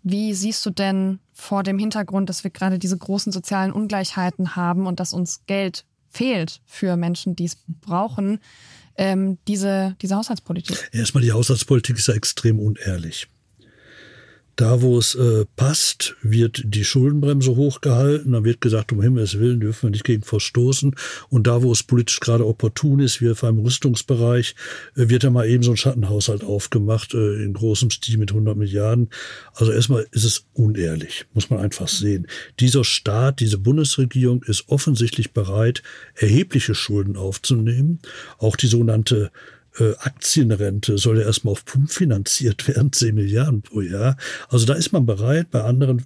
Wie 0.03 0.33
siehst 0.33 0.65
du 0.65 0.69
denn 0.69 1.19
vor 1.33 1.63
dem 1.63 1.79
Hintergrund, 1.79 2.29
dass 2.29 2.43
wir 2.43 2.51
gerade 2.51 2.77
diese 2.77 2.97
großen 2.97 3.31
sozialen 3.31 3.71
Ungleichheiten 3.71 4.55
haben 4.55 4.87
und 4.87 4.99
dass 4.99 5.13
uns 5.13 5.45
Geld 5.47 5.85
fehlt 6.09 6.61
für 6.65 6.95
Menschen, 6.95 7.35
die 7.35 7.45
es 7.45 7.57
brauchen, 7.67 8.39
ähm, 8.97 9.37
diese, 9.47 9.95
diese 10.01 10.15
Haushaltspolitik? 10.15 10.89
Erstmal, 10.91 11.23
die 11.23 11.31
Haushaltspolitik 11.31 11.97
ist 11.97 12.07
ja 12.07 12.13
extrem 12.13 12.59
unehrlich. 12.59 13.27
Da, 14.55 14.81
wo 14.81 14.97
es 14.97 15.15
äh, 15.15 15.45
passt, 15.55 16.15
wird 16.21 16.61
die 16.65 16.85
Schuldenbremse 16.85 17.55
hochgehalten. 17.55 18.31
Dann 18.31 18.45
wird 18.45 18.61
gesagt, 18.61 18.93
um 18.93 19.01
Himmels 19.01 19.37
Willen 19.37 19.59
dürfen 19.59 19.83
wir 19.83 19.89
nicht 19.91 20.05
gegen 20.05 20.23
verstoßen. 20.23 20.95
Und 21.29 21.47
da, 21.47 21.61
wo 21.61 21.71
es 21.71 21.83
politisch 21.83 22.21
gerade 22.21 22.45
opportun 22.45 22.99
ist, 22.99 23.19
wie 23.21 23.27
etwa 23.27 23.49
im 23.49 23.59
Rüstungsbereich, 23.59 24.55
äh, 24.95 25.09
wird 25.09 25.25
da 25.25 25.29
mal 25.29 25.47
eben 25.47 25.63
so 25.63 25.71
ein 25.71 25.77
Schattenhaushalt 25.77 26.43
aufgemacht, 26.43 27.13
äh, 27.13 27.43
in 27.43 27.53
großem 27.53 27.89
Stil 27.89 28.17
mit 28.17 28.31
100 28.31 28.55
Milliarden. 28.55 29.09
Also 29.53 29.71
erstmal 29.71 30.07
ist 30.11 30.23
es 30.23 30.45
unehrlich, 30.53 31.25
muss 31.33 31.49
man 31.49 31.59
einfach 31.59 31.89
sehen. 31.89 32.27
Dieser 32.59 32.83
Staat, 32.85 33.41
diese 33.41 33.57
Bundesregierung 33.57 34.43
ist 34.43 34.69
offensichtlich 34.69 35.33
bereit, 35.33 35.83
erhebliche 36.15 36.75
Schulden 36.75 37.17
aufzunehmen. 37.17 37.99
Auch 38.37 38.55
die 38.55 38.67
sogenannte 38.67 39.31
Aktienrente 39.99 40.97
soll 40.97 41.19
ja 41.19 41.25
erstmal 41.25 41.53
auf 41.53 41.65
Pump 41.65 41.91
finanziert 41.91 42.67
werden, 42.67 42.91
10 42.93 43.15
Milliarden 43.15 43.61
pro 43.61 43.81
Jahr. 43.81 44.17
Also 44.49 44.65
da 44.65 44.73
ist 44.73 44.91
man 44.91 45.05
bereit, 45.05 45.51
bei 45.51 45.61
anderen 45.63 46.03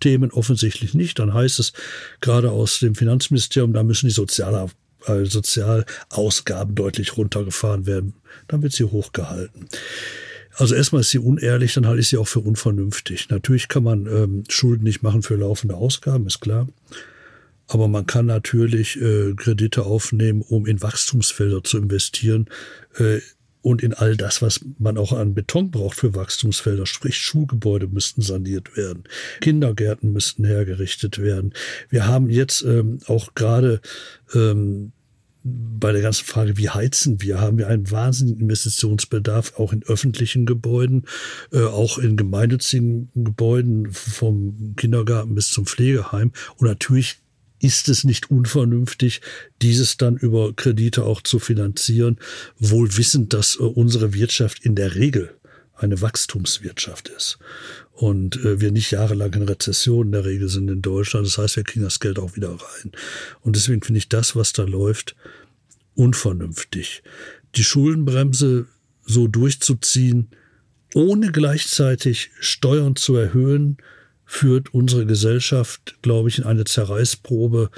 Themen 0.00 0.30
offensichtlich 0.30 0.94
nicht. 0.94 1.18
Dann 1.18 1.34
heißt 1.34 1.58
es 1.58 1.72
gerade 2.20 2.50
aus 2.50 2.78
dem 2.80 2.94
Finanzministerium, 2.94 3.72
da 3.72 3.82
müssen 3.82 4.06
die 4.06 4.12
Sozial 4.12 4.68
äh, 5.06 5.24
Sozialausgaben 5.24 6.74
deutlich 6.74 7.16
runtergefahren 7.16 7.86
werden. 7.86 8.14
Dann 8.46 8.62
wird 8.62 8.72
sie 8.72 8.84
hochgehalten. 8.84 9.68
Also 10.54 10.74
erstmal 10.74 11.02
ist 11.02 11.10
sie 11.10 11.20
unehrlich, 11.20 11.74
dann 11.74 11.86
halte 11.86 12.00
ich 12.00 12.08
sie 12.08 12.16
auch 12.16 12.26
für 12.26 12.40
unvernünftig. 12.40 13.28
Natürlich 13.30 13.68
kann 13.68 13.84
man 13.84 14.06
ähm, 14.06 14.44
Schulden 14.48 14.84
nicht 14.84 15.02
machen 15.02 15.22
für 15.22 15.36
laufende 15.36 15.76
Ausgaben, 15.76 16.26
ist 16.26 16.40
klar. 16.40 16.66
Aber 17.68 17.86
man 17.86 18.06
kann 18.06 18.26
natürlich 18.26 19.00
äh, 19.00 19.34
Kredite 19.34 19.84
aufnehmen, 19.84 20.42
um 20.42 20.66
in 20.66 20.82
Wachstumsfelder 20.82 21.62
zu 21.62 21.78
investieren 21.78 22.48
äh, 22.96 23.20
und 23.60 23.82
in 23.82 23.92
all 23.92 24.16
das, 24.16 24.40
was 24.40 24.64
man 24.78 24.96
auch 24.96 25.12
an 25.12 25.34
Beton 25.34 25.70
braucht 25.70 25.98
für 25.98 26.14
Wachstumsfelder. 26.14 26.86
Sprich, 26.86 27.16
Schulgebäude 27.18 27.86
müssten 27.86 28.22
saniert 28.22 28.76
werden, 28.76 29.04
Kindergärten 29.40 30.12
müssten 30.12 30.44
hergerichtet 30.44 31.18
werden. 31.18 31.52
Wir 31.90 32.06
haben 32.06 32.30
jetzt 32.30 32.62
ähm, 32.62 33.00
auch 33.06 33.34
gerade 33.34 33.80
ähm, 34.34 34.92
bei 35.44 35.92
der 35.92 36.02
ganzen 36.02 36.24
Frage, 36.24 36.56
wie 36.56 36.70
heizen 36.70 37.22
wir, 37.22 37.40
haben 37.40 37.58
wir 37.58 37.68
einen 37.68 37.90
wahnsinnigen 37.90 38.42
Investitionsbedarf 38.42 39.58
auch 39.58 39.72
in 39.72 39.82
öffentlichen 39.84 40.46
Gebäuden, 40.46 41.04
äh, 41.52 41.62
auch 41.62 41.98
in 41.98 42.16
gemeinnützigen 42.16 43.10
Gebäuden 43.14 43.92
vom 43.92 44.74
Kindergarten 44.76 45.34
bis 45.34 45.50
zum 45.50 45.66
Pflegeheim. 45.66 46.32
Und 46.56 46.66
natürlich 46.66 47.18
ist 47.60 47.88
es 47.88 48.04
nicht 48.04 48.30
unvernünftig, 48.30 49.20
dieses 49.62 49.96
dann 49.96 50.16
über 50.16 50.52
Kredite 50.54 51.04
auch 51.04 51.22
zu 51.22 51.38
finanzieren, 51.38 52.18
wohl 52.58 52.96
wissend, 52.96 53.32
dass 53.32 53.56
äh, 53.56 53.62
unsere 53.62 54.14
Wirtschaft 54.14 54.64
in 54.64 54.74
der 54.74 54.94
Regel 54.94 55.34
eine 55.74 56.00
Wachstumswirtschaft 56.00 57.08
ist 57.08 57.38
und 57.92 58.36
äh, 58.44 58.60
wir 58.60 58.70
nicht 58.70 58.90
jahrelang 58.90 59.32
in 59.34 59.42
Rezession 59.42 60.06
in 60.06 60.12
der 60.12 60.24
Regel 60.24 60.48
sind 60.48 60.70
in 60.70 60.82
Deutschland. 60.82 61.26
Das 61.26 61.38
heißt, 61.38 61.56
wir 61.56 61.64
kriegen 61.64 61.84
das 61.84 62.00
Geld 62.00 62.18
auch 62.18 62.36
wieder 62.36 62.50
rein. 62.50 62.92
Und 63.40 63.56
deswegen 63.56 63.82
finde 63.82 63.98
ich 63.98 64.08
das, 64.08 64.36
was 64.36 64.52
da 64.52 64.64
läuft, 64.64 65.16
unvernünftig. 65.94 67.02
Die 67.56 67.64
Schuldenbremse 67.64 68.66
so 69.04 69.26
durchzuziehen, 69.26 70.28
ohne 70.94 71.32
gleichzeitig 71.32 72.30
Steuern 72.38 72.94
zu 72.94 73.16
erhöhen, 73.16 73.78
führt 74.30 74.74
unsere 74.74 75.06
Gesellschaft, 75.06 75.96
glaube 76.02 76.28
ich, 76.28 76.38
in 76.38 76.44
eine 76.44 76.64
Zerreißprobe, 76.64 77.70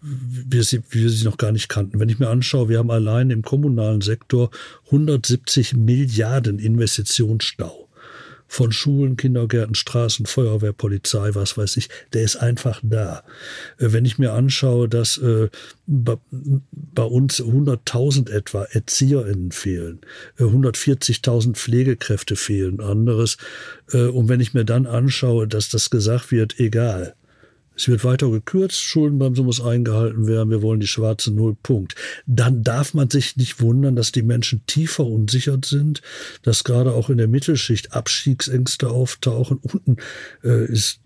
wie 0.00 0.44
wir, 0.50 0.64
sie, 0.64 0.82
wie 0.88 1.02
wir 1.02 1.10
sie 1.10 1.26
noch 1.26 1.36
gar 1.36 1.52
nicht 1.52 1.68
kannten. 1.68 2.00
Wenn 2.00 2.08
ich 2.08 2.18
mir 2.18 2.30
anschaue, 2.30 2.70
wir 2.70 2.78
haben 2.78 2.90
allein 2.90 3.28
im 3.28 3.42
kommunalen 3.42 4.00
Sektor 4.00 4.50
170 4.86 5.74
Milliarden 5.74 6.58
Investitionsstau 6.58 7.89
von 8.50 8.72
Schulen, 8.72 9.16
Kindergärten, 9.16 9.76
Straßen, 9.76 10.26
Feuerwehr, 10.26 10.72
Polizei, 10.72 11.30
was 11.34 11.56
weiß 11.56 11.76
ich, 11.76 11.88
der 12.12 12.24
ist 12.24 12.34
einfach 12.34 12.80
da. 12.82 13.22
Äh, 13.78 13.92
wenn 13.92 14.04
ich 14.04 14.18
mir 14.18 14.32
anschaue, 14.32 14.88
dass 14.88 15.18
äh, 15.18 15.48
bei, 15.86 16.16
uns 17.04 17.40
100.000 17.40 18.28
etwa 18.28 18.64
ErzieherInnen 18.64 19.52
fehlen, 19.52 20.00
140.000 20.40 21.50
äh, 21.50 21.54
Pflegekräfte 21.54 22.34
fehlen, 22.34 22.80
anderes. 22.80 23.36
Und 23.92 24.28
wenn 24.28 24.40
ich 24.40 24.54
mir 24.54 24.64
dann 24.64 24.86
anschaue, 24.86 25.48
dass 25.48 25.68
das 25.68 25.90
gesagt 25.90 26.30
wird, 26.30 26.58
egal, 26.58 27.14
es 27.80 27.88
wird 27.88 28.04
weiter 28.04 28.30
gekürzt, 28.30 28.82
Schuldenbremse 28.82 29.42
muss 29.42 29.62
eingehalten 29.62 30.26
werden, 30.26 30.50
wir 30.50 30.60
wollen 30.60 30.80
die 30.80 30.86
schwarze 30.86 31.32
Null, 31.32 31.56
Punkt. 31.62 31.94
Dann 32.26 32.62
darf 32.62 32.92
man 32.92 33.08
sich 33.08 33.38
nicht 33.38 33.62
wundern, 33.62 33.96
dass 33.96 34.12
die 34.12 34.22
Menschen 34.22 34.66
tief 34.66 34.92
verunsichert 34.92 35.64
sind, 35.64 36.02
dass 36.42 36.64
gerade 36.64 36.92
auch 36.92 37.08
in 37.08 37.16
der 37.16 37.26
Mittelschicht 37.26 37.94
Abstiegsängste 37.94 38.90
auftauchen. 38.90 39.60
Unten 39.62 39.96
äh, 40.44 40.66
ist 40.66 41.00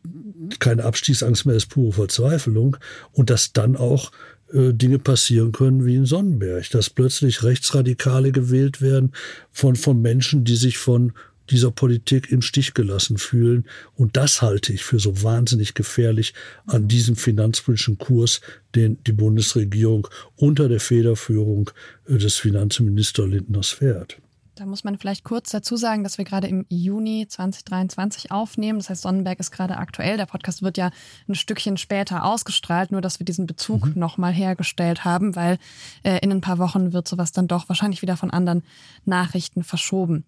keine 0.59 0.83
Abstiegsangst 0.83 1.47
mehr, 1.47 1.55
ist 1.55 1.69
pure 1.69 1.93
Verzweiflung. 1.93 2.77
Und 3.13 3.31
dass 3.31 3.53
dann 3.53 3.77
auch 3.77 4.11
äh, 4.53 4.73
Dinge 4.73 4.99
passieren 4.99 5.53
können 5.53 5.87
wie 5.87 5.95
in 5.95 6.07
Sonnenberg, 6.07 6.71
dass 6.71 6.91
plötzlich 6.91 7.45
Rechtsradikale 7.45 8.33
gewählt 8.33 8.83
werden 8.83 9.13
von, 9.53 9.77
von 9.77 10.03
Menschen, 10.03 10.43
die 10.43 10.57
sich 10.57 10.79
von 10.79 11.13
dieser 11.51 11.71
Politik 11.71 12.31
im 12.31 12.43
Stich 12.43 12.75
gelassen 12.75 13.19
fühlen. 13.19 13.65
Und 13.95 14.17
das 14.17 14.43
halte 14.43 14.73
ich 14.73 14.85
für 14.85 14.99
so 14.99 15.23
wahnsinnig 15.23 15.75
gefährlich 15.75 16.35
an 16.67 16.89
diesem 16.89 17.17
finanzpolitischen 17.17 17.99
Kurs, 17.99 18.41
den 18.75 19.03
die 19.05 19.13
Bundesregierung 19.13 20.09
unter 20.37 20.69
der 20.69 20.81
Federführung 20.81 21.71
äh, 22.07 22.19
des 22.19 22.37
Finanzminister 22.37 23.27
Lindners 23.27 23.71
fährt. 23.71 24.19
Da 24.55 24.67
muss 24.67 24.85
man 24.85 24.99
vielleicht 24.99 25.25
kurz 25.25 25.51
dazu 25.51 25.77
sagen, 25.77 26.05
dass 26.05 26.17
wir 26.17 26.25
gerade 26.25 26.47
im 26.47 26.65
Juni 26.69 27.27
2023 27.29 28.31
aufnehmen. 28.31 28.79
Das 28.79 28.89
heißt, 28.89 29.03
Sonnenberg 29.03 29.41
ist 29.41 29.51
gerade 29.51 29.79
aktuell. 29.79 30.17
Der 30.17 30.27
Podcast 30.27 30.63
wird 30.63 30.77
ja 30.77 30.91
ein 31.29 31.35
Stückchen 31.35 31.77
später 31.77 32.25
ausgestrahlt, 32.25 32.93
nur 32.93 33.01
dass 33.01 33.19
wir 33.19 33.27
diesen 33.27 33.47
Bezug 33.47 33.87
mhm. 33.87 33.99
nochmal 33.99 34.33
hergestellt 34.33 35.05
haben, 35.05 35.35
weil 35.35 35.59
äh, 36.05 36.21
in 36.21 36.31
ein 36.31 36.41
paar 36.41 36.59
Wochen 36.59 36.93
wird 36.93 37.09
sowas 37.09 37.33
dann 37.33 37.49
doch 37.49 37.69
wahrscheinlich 37.69 38.03
wieder 38.03 38.17
von 38.17 38.31
anderen 38.31 38.63
Nachrichten 39.05 39.65
verschoben. 39.65 40.25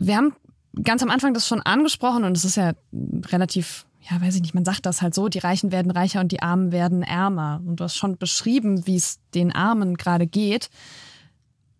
Wir 0.00 0.16
haben 0.16 0.34
ganz 0.82 1.02
am 1.02 1.10
Anfang 1.10 1.34
das 1.34 1.46
schon 1.46 1.60
angesprochen 1.60 2.24
und 2.24 2.36
es 2.36 2.44
ist 2.44 2.56
ja 2.56 2.72
relativ, 2.92 3.86
ja, 4.00 4.20
weiß 4.20 4.34
ich 4.34 4.42
nicht, 4.42 4.54
man 4.54 4.64
sagt 4.64 4.86
das 4.86 5.02
halt 5.02 5.14
so, 5.14 5.28
die 5.28 5.38
Reichen 5.38 5.70
werden 5.70 5.92
reicher 5.92 6.20
und 6.20 6.32
die 6.32 6.42
Armen 6.42 6.72
werden 6.72 7.02
ärmer. 7.02 7.60
Und 7.64 7.76
du 7.76 7.84
hast 7.84 7.96
schon 7.96 8.16
beschrieben, 8.16 8.86
wie 8.86 8.96
es 8.96 9.20
den 9.34 9.52
Armen 9.52 9.96
gerade 9.96 10.26
geht. 10.26 10.70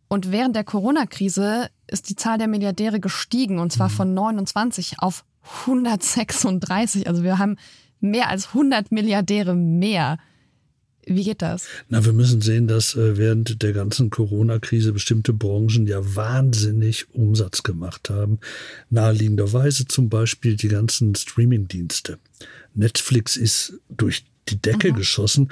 Und 0.08 0.30
während 0.30 0.54
der 0.54 0.64
Corona-Krise 0.64 1.70
ist 1.86 2.08
die 2.08 2.16
Zahl 2.16 2.38
der 2.38 2.48
Milliardäre 2.48 3.00
gestiegen 3.00 3.58
und 3.58 3.72
zwar 3.72 3.88
mhm. 3.88 3.94
von 3.94 4.14
29 4.14 4.96
auf 4.98 5.24
136. 5.62 7.08
Also 7.08 7.22
wir 7.22 7.38
haben 7.38 7.56
mehr 8.00 8.28
als 8.28 8.48
100 8.48 8.92
Milliardäre 8.92 9.54
mehr. 9.54 10.18
Wie 11.12 11.24
geht 11.24 11.42
das? 11.42 11.66
Na, 11.88 12.04
wir 12.04 12.12
müssen 12.12 12.40
sehen, 12.40 12.68
dass 12.68 12.94
äh, 12.94 13.18
während 13.18 13.62
der 13.64 13.72
ganzen 13.72 14.10
Corona-Krise 14.10 14.92
bestimmte 14.92 15.32
Branchen 15.32 15.88
ja 15.88 15.98
wahnsinnig 16.14 17.12
Umsatz 17.12 17.64
gemacht 17.64 18.10
haben. 18.10 18.38
Naheliegenderweise 18.90 19.86
zum 19.88 20.08
Beispiel 20.08 20.54
die 20.54 20.68
ganzen 20.68 21.16
Streaming-Dienste. 21.16 22.18
Netflix 22.74 23.36
ist 23.36 23.72
durch 23.88 24.24
die 24.50 24.62
Decke 24.62 24.92
mhm. 24.92 24.98
geschossen. 24.98 25.48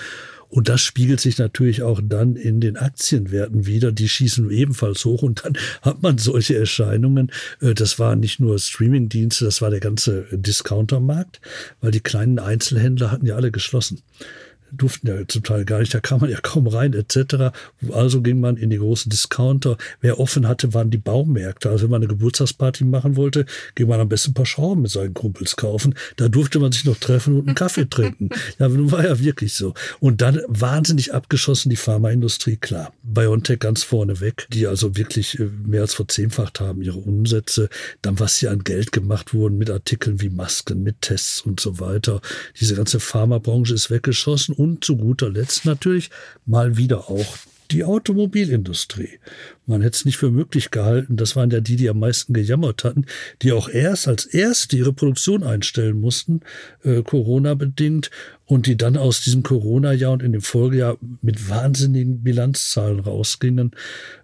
Und 0.49 0.68
das 0.68 0.81
spiegelt 0.81 1.21
sich 1.21 1.38
natürlich 1.38 1.83
auch 1.83 2.01
dann 2.03 2.37
in 2.37 2.61
den 2.61 2.77
Aktienwerten 2.77 3.66
wieder. 3.66 3.90
Die 3.90 4.09
schießen 4.09 4.51
ebenfalls 4.51 5.05
hoch 5.05 5.23
und 5.23 5.44
dann 5.44 5.59
hat 5.83 6.03
man 6.03 6.18
solche 6.18 6.57
Erscheinungen. 6.57 7.33
Äh, 7.61 7.75
das 7.75 7.99
waren 7.99 8.21
nicht 8.21 8.38
nur 8.38 8.61
Streamingdienste, 8.61 9.44
das 9.44 9.61
war 9.61 9.71
der 9.71 9.81
ganze 9.81 10.29
Discountermarkt, 10.31 11.40
weil 11.81 11.90
die 11.90 11.99
kleinen 11.99 12.38
Einzelhändler 12.38 13.11
hatten 13.11 13.27
ja 13.27 13.35
alle 13.35 13.51
geschlossen 13.51 14.03
durften 14.72 15.09
ja 15.09 15.26
zum 15.26 15.42
Teil 15.42 15.64
gar 15.64 15.81
nicht, 15.81 15.94
da 15.94 16.00
kam 16.00 16.20
man 16.20 16.31
ja 16.31 16.38
kaum 16.40 16.66
rein 16.66 16.92
etc. 16.94 17.52
Also 17.92 18.22
ging 18.22 18.40
man 18.40 18.57
in 18.57 18.70
die 18.70 18.78
großen 18.78 19.11
Discounter. 19.11 19.76
Wer 20.00 20.20
offen 20.20 20.46
hatte, 20.46 20.74
waren 20.74 20.90
die 20.90 20.98
Baumärkte. 20.98 21.70
Also 21.70 21.85
wenn 21.85 21.90
man 21.90 22.02
eine 22.02 22.09
Geburtstagsparty 22.09 22.85
machen 22.85 23.16
wollte, 23.16 23.46
ging 23.74 23.88
man 23.88 24.00
am 24.00 24.09
besten 24.09 24.31
ein 24.31 24.35
paar 24.35 24.46
Schrauben 24.46 24.83
mit 24.83 24.90
seinen 24.90 25.14
Kumpels 25.14 25.57
kaufen. 25.57 25.94
Da 26.16 26.28
durfte 26.28 26.59
man 26.59 26.72
sich 26.72 26.85
noch 26.85 26.96
treffen 26.96 27.38
und 27.38 27.46
einen 27.46 27.54
Kaffee 27.54 27.85
trinken. 27.90 28.31
Ja, 28.59 28.66
war 28.70 29.04
ja 29.04 29.18
wirklich 29.18 29.54
so. 29.54 29.74
Und 30.00 30.20
dann 30.20 30.40
wahnsinnig 30.48 31.14
abgeschossen 31.14 31.70
die 31.70 31.76
Pharmaindustrie, 31.76 32.57
klar. 32.57 32.92
BioNTech 33.02 33.59
ganz 33.59 33.83
vorne 33.83 34.20
weg, 34.20 34.46
die 34.52 34.66
also 34.66 34.96
wirklich 34.96 35.38
äh, 35.38 35.48
mehr 35.66 35.83
als 35.83 35.94
verzehnfacht 35.94 36.61
haben 36.61 36.83
ihre 36.83 36.98
Umsätze. 36.98 37.68
Dann, 38.02 38.18
was 38.20 38.38
sie 38.38 38.48
an 38.48 38.64
Geld 38.64 38.92
gemacht 38.92 39.35
wurden 39.35 39.59
mit 39.59 39.70
Artikeln 39.70 40.20
wie 40.20 40.31
Masken, 40.31 40.83
mit 40.83 41.02
Tests 41.02 41.40
und 41.40 41.61
so 41.61 41.81
weiter. 41.81 42.20
Diese 42.61 42.74
ganze 42.74 43.00
Pharmabranche 43.00 43.74
ist 43.74 43.90
weggeschossen 43.90 44.54
und 44.59 44.85
zu 44.85 44.97
guter 44.97 45.31
Letzt 45.31 45.64
natürlich 45.64 46.11
mal 46.44 46.77
wieder 46.77 47.09
auch 47.11 47.38
die 47.71 47.85
Automobilindustrie. 47.85 49.18
Man 49.68 49.83
hätte 49.83 49.96
es 49.96 50.04
nicht 50.04 50.16
für 50.16 50.31
möglich 50.31 50.70
gehalten. 50.70 51.16
Das 51.16 51.37
waren 51.37 51.50
ja 51.50 51.61
die, 51.61 51.76
die 51.76 51.90
am 51.90 51.98
meisten 51.98 52.33
gejammert 52.33 52.85
hatten, 52.85 53.04
die 53.42 53.52
auch 53.52 53.68
erst 53.68 54.09
als 54.09 54.24
erste 54.24 54.76
ihre 54.76 54.94
Produktion 54.94 55.42
einstellen 55.42 56.00
mussten, 56.00 56.40
äh, 56.83 57.02
Corona-bedingt, 57.02 58.11
und 58.48 58.66
die 58.66 58.78
dann 58.78 58.96
aus 58.96 59.22
diesem 59.22 59.42
Corona-Jahr 59.42 60.12
und 60.12 60.22
in 60.22 60.33
dem 60.33 60.40
Folgejahr 60.40 60.96
mit 61.20 61.50
wahnsinnigen 61.50 62.22
Bilanzzahlen 62.22 62.98
rausgingen. 62.98 63.72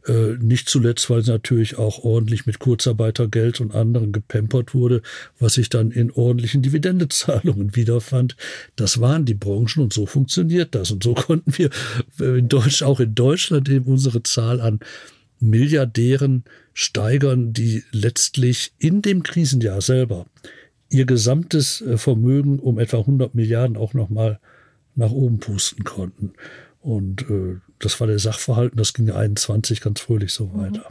Äh, 0.07 0.37
nicht 0.41 0.71
zuletzt, 0.71 1.11
weil 1.11 1.21
natürlich 1.23 1.77
auch 1.77 1.99
ordentlich 2.05 2.47
mit 2.47 2.59
Kurzarbeitergeld 2.59 3.61
und 3.61 3.75
anderen 3.75 4.13
gepempert 4.13 4.73
wurde, 4.73 5.03
was 5.39 5.55
sich 5.55 5.69
dann 5.69 5.91
in 5.91 6.11
ordentlichen 6.11 6.63
Dividendezahlungen 6.63 7.77
wiederfand. 7.77 8.37
Das 8.77 8.99
waren 8.99 9.27
die 9.27 9.35
Branchen 9.35 9.83
und 9.83 9.93
so 9.93 10.07
funktioniert 10.07 10.75
das. 10.75 10.91
Und 10.91 11.05
so 11.05 11.13
konnten 11.13 11.53
wir 11.59 11.69
in 12.19 12.49
Deutsch, 12.49 12.83
auch 12.83 13.01
in 13.01 13.15
Deutschland 13.15 13.69
eben 13.69 13.85
unsere 13.85 14.23
Zahl 14.23 14.63
an 14.63 14.81
Milliardären 15.41 16.45
steigern, 16.73 17.53
die 17.53 17.85
letztlich 17.91 18.73
in 18.79 19.03
dem 19.03 19.23
Krisenjahr 19.23 19.81
selber 19.81 20.27
ihr 20.91 21.07
gesamtes 21.07 21.81
äh, 21.81 21.99
Vermögen 21.99 22.59
um 22.59 22.79
etwa 22.79 22.99
100 22.99 23.35
Milliarden 23.35 23.77
auch 23.77 23.95
nochmal 23.95 24.39
nach 24.95 25.11
oben 25.11 25.39
pusten 25.41 25.85
konnten. 25.85 26.33
Und 26.81 27.29
äh, 27.31 27.57
das 27.79 27.99
war 28.01 28.07
der 28.07 28.19
Sachverhalt 28.19 28.73
das 28.77 28.95
ging 28.95 29.11
21 29.11 29.81
ganz 29.81 30.01
fröhlich 30.01 30.33
so 30.33 30.47
mhm. 30.47 30.59
weiter. 30.59 30.89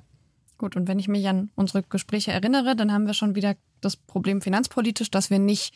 Gut, 0.58 0.76
und 0.76 0.88
wenn 0.88 1.00
ich 1.00 1.08
mich 1.08 1.28
an 1.28 1.50
unsere 1.56 1.84
Gespräche 1.84 2.32
erinnere, 2.32 2.76
dann 2.76 2.92
haben 2.92 3.06
wir 3.06 3.14
schon 3.14 3.36
wieder 3.36 3.56
das 3.82 3.96
Problem 3.96 4.42
finanzpolitisch, 4.42 5.12
dass 5.12 5.30
wir 5.30 5.40
nicht 5.40 5.74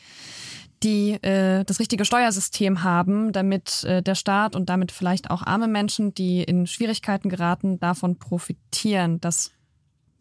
die 0.84 1.14
äh, 1.24 1.64
das 1.64 1.80
richtige 1.80 2.06
Steuersystem 2.06 2.84
haben, 2.84 3.32
damit 3.32 3.84
äh, 3.84 4.02
der 4.02 4.16
Staat 4.16 4.56
und 4.56 4.70
damit 4.70 4.92
vielleicht 4.92 5.30
auch 5.30 5.42
arme 5.42 5.68
Menschen, 5.68 6.14
die 6.14 6.44
in 6.44 6.68
Schwierigkeiten 6.68 7.30
geraten, 7.30 7.80
davon 7.80 8.18
profitieren, 8.18 9.20
dass 9.20 9.52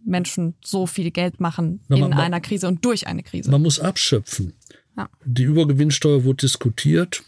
Menschen 0.05 0.55
so 0.65 0.87
viel 0.87 1.11
Geld 1.11 1.41
machen 1.41 1.81
Na, 1.89 1.97
in 1.97 2.03
man, 2.03 2.13
einer 2.15 2.41
Krise 2.41 2.69
und 2.69 2.85
durch 2.85 3.07
eine 3.07 3.23
Krise. 3.23 3.51
Man 3.51 3.63
muss 3.63 3.81
abschöpfen. 3.81 4.55
Ja. 4.97 5.09
Die 5.25 5.43
Übergewinnsteuer 5.43 6.25
wurde 6.25 6.47
diskutiert. 6.47 7.23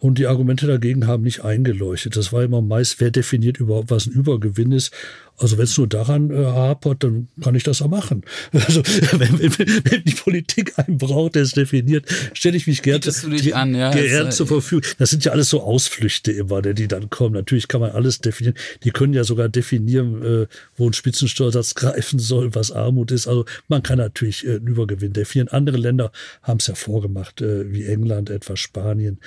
Und 0.00 0.18
die 0.18 0.28
Argumente 0.28 0.68
dagegen 0.68 1.08
haben 1.08 1.24
nicht 1.24 1.44
eingeleuchtet. 1.44 2.16
Das 2.16 2.32
war 2.32 2.44
immer 2.44 2.62
meist, 2.62 3.00
wer 3.00 3.10
definiert 3.10 3.58
überhaupt, 3.58 3.90
was 3.90 4.06
ein 4.06 4.12
Übergewinn 4.12 4.70
ist. 4.70 4.92
Also 5.38 5.56
wenn 5.56 5.64
es 5.64 5.78
nur 5.78 5.86
daran 5.86 6.30
äh, 6.30 6.44
hapert, 6.44 7.04
dann 7.04 7.28
kann 7.40 7.54
ich 7.54 7.62
das 7.62 7.82
auch 7.82 7.88
machen. 7.88 8.22
Also 8.68 8.82
wenn, 9.12 9.38
wenn, 9.38 9.82
wenn 9.84 10.04
die 10.04 10.14
Politik 10.14 10.74
einen 10.76 10.98
braucht, 10.98 11.36
der 11.36 11.42
es 11.42 11.52
definiert, 11.52 12.06
stelle 12.34 12.56
ich 12.56 12.66
mich 12.66 12.82
gerne 12.82 13.00
die, 13.00 13.54
an, 13.54 13.74
ja, 13.74 13.90
gern 13.90 14.30
zur 14.30 14.46
Verfügung. 14.46 14.84
Das 14.98 15.10
sind 15.10 15.24
ja 15.24 15.32
alles 15.32 15.48
so 15.48 15.62
Ausflüchte 15.62 16.32
immer, 16.32 16.60
die 16.60 16.88
dann 16.88 17.08
kommen. 17.08 17.34
Natürlich 17.34 17.68
kann 17.68 17.80
man 17.80 17.92
alles 17.92 18.18
definieren. 18.20 18.56
Die 18.84 18.90
können 18.90 19.14
ja 19.14 19.24
sogar 19.24 19.48
definieren, 19.48 20.22
äh, 20.22 20.46
wo 20.76 20.88
ein 20.88 20.92
Spitzensteuersatz 20.92 21.74
greifen 21.74 22.18
soll, 22.18 22.54
was 22.54 22.72
Armut 22.72 23.10
ist. 23.10 23.26
Also 23.26 23.44
man 23.68 23.82
kann 23.82 23.98
natürlich 23.98 24.46
äh, 24.46 24.56
einen 24.56 24.66
Übergewinn 24.66 25.12
definieren. 25.12 25.48
Andere 25.48 25.78
Länder 25.78 26.12
haben 26.42 26.58
es 26.58 26.66
ja 26.66 26.74
vorgemacht, 26.74 27.40
äh, 27.40 27.72
wie 27.72 27.86
England, 27.86 28.28
etwa 28.28 28.56
Spanien 28.56 29.18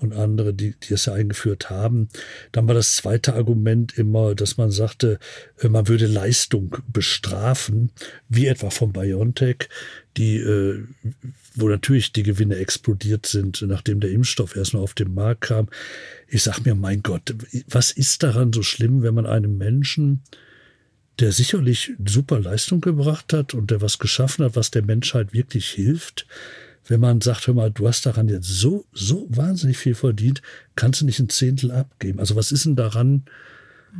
und 0.00 0.12
andere, 0.12 0.54
die, 0.54 0.74
die 0.82 0.94
es 0.94 1.06
ja 1.06 1.14
eingeführt 1.14 1.70
haben. 1.70 2.08
Dann 2.52 2.68
war 2.68 2.74
das 2.74 2.94
zweite 2.94 3.34
Argument 3.34 3.96
immer, 3.98 4.34
dass 4.34 4.56
man 4.56 4.70
sagte, 4.70 5.18
äh, 5.57 5.57
man 5.68 5.88
würde 5.88 6.06
Leistung 6.06 6.76
bestrafen, 6.86 7.90
wie 8.28 8.46
etwa 8.46 8.70
von 8.70 8.92
BioNTech, 8.92 9.68
die, 10.16 10.36
äh, 10.36 10.84
wo 11.54 11.68
natürlich 11.68 12.12
die 12.12 12.22
Gewinne 12.22 12.56
explodiert 12.56 13.26
sind, 13.26 13.62
nachdem 13.62 14.00
der 14.00 14.10
Impfstoff 14.10 14.56
erst 14.56 14.74
noch 14.74 14.82
auf 14.82 14.94
den 14.94 15.14
Markt 15.14 15.42
kam. 15.42 15.68
Ich 16.28 16.42
sag 16.42 16.60
mir, 16.64 16.74
mein 16.74 17.02
Gott, 17.02 17.34
was 17.68 17.90
ist 17.90 18.22
daran 18.22 18.52
so 18.52 18.62
schlimm, 18.62 19.02
wenn 19.02 19.14
man 19.14 19.26
einem 19.26 19.58
Menschen, 19.58 20.22
der 21.18 21.32
sicherlich 21.32 21.92
super 22.06 22.38
Leistung 22.38 22.80
gebracht 22.80 23.32
hat 23.32 23.54
und 23.54 23.70
der 23.70 23.80
was 23.80 23.98
geschaffen 23.98 24.44
hat, 24.44 24.54
was 24.54 24.70
der 24.70 24.82
Menschheit 24.82 25.32
wirklich 25.32 25.68
hilft, 25.68 26.26
wenn 26.86 27.00
man 27.00 27.20
sagt, 27.20 27.46
hör 27.46 27.54
mal, 27.54 27.70
du 27.70 27.86
hast 27.86 28.06
daran 28.06 28.28
jetzt 28.28 28.48
so, 28.48 28.86
so 28.92 29.26
wahnsinnig 29.28 29.76
viel 29.76 29.94
verdient, 29.94 30.42
kannst 30.74 31.00
du 31.00 31.04
nicht 31.04 31.18
ein 31.18 31.28
Zehntel 31.28 31.70
abgeben. 31.70 32.18
Also 32.18 32.34
was 32.34 32.52
ist 32.52 32.64
denn 32.64 32.76
daran. 32.76 33.24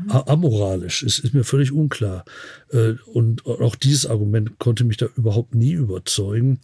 Amoralisch? 0.08 1.02
Es 1.02 1.18
ist 1.18 1.34
mir 1.34 1.44
völlig 1.44 1.72
unklar. 1.72 2.24
Äh, 2.70 2.94
und 3.06 3.46
auch 3.46 3.76
dieses 3.76 4.06
Argument 4.06 4.58
konnte 4.58 4.84
mich 4.84 4.96
da 4.96 5.06
überhaupt 5.16 5.54
nie 5.54 5.72
überzeugen. 5.72 6.60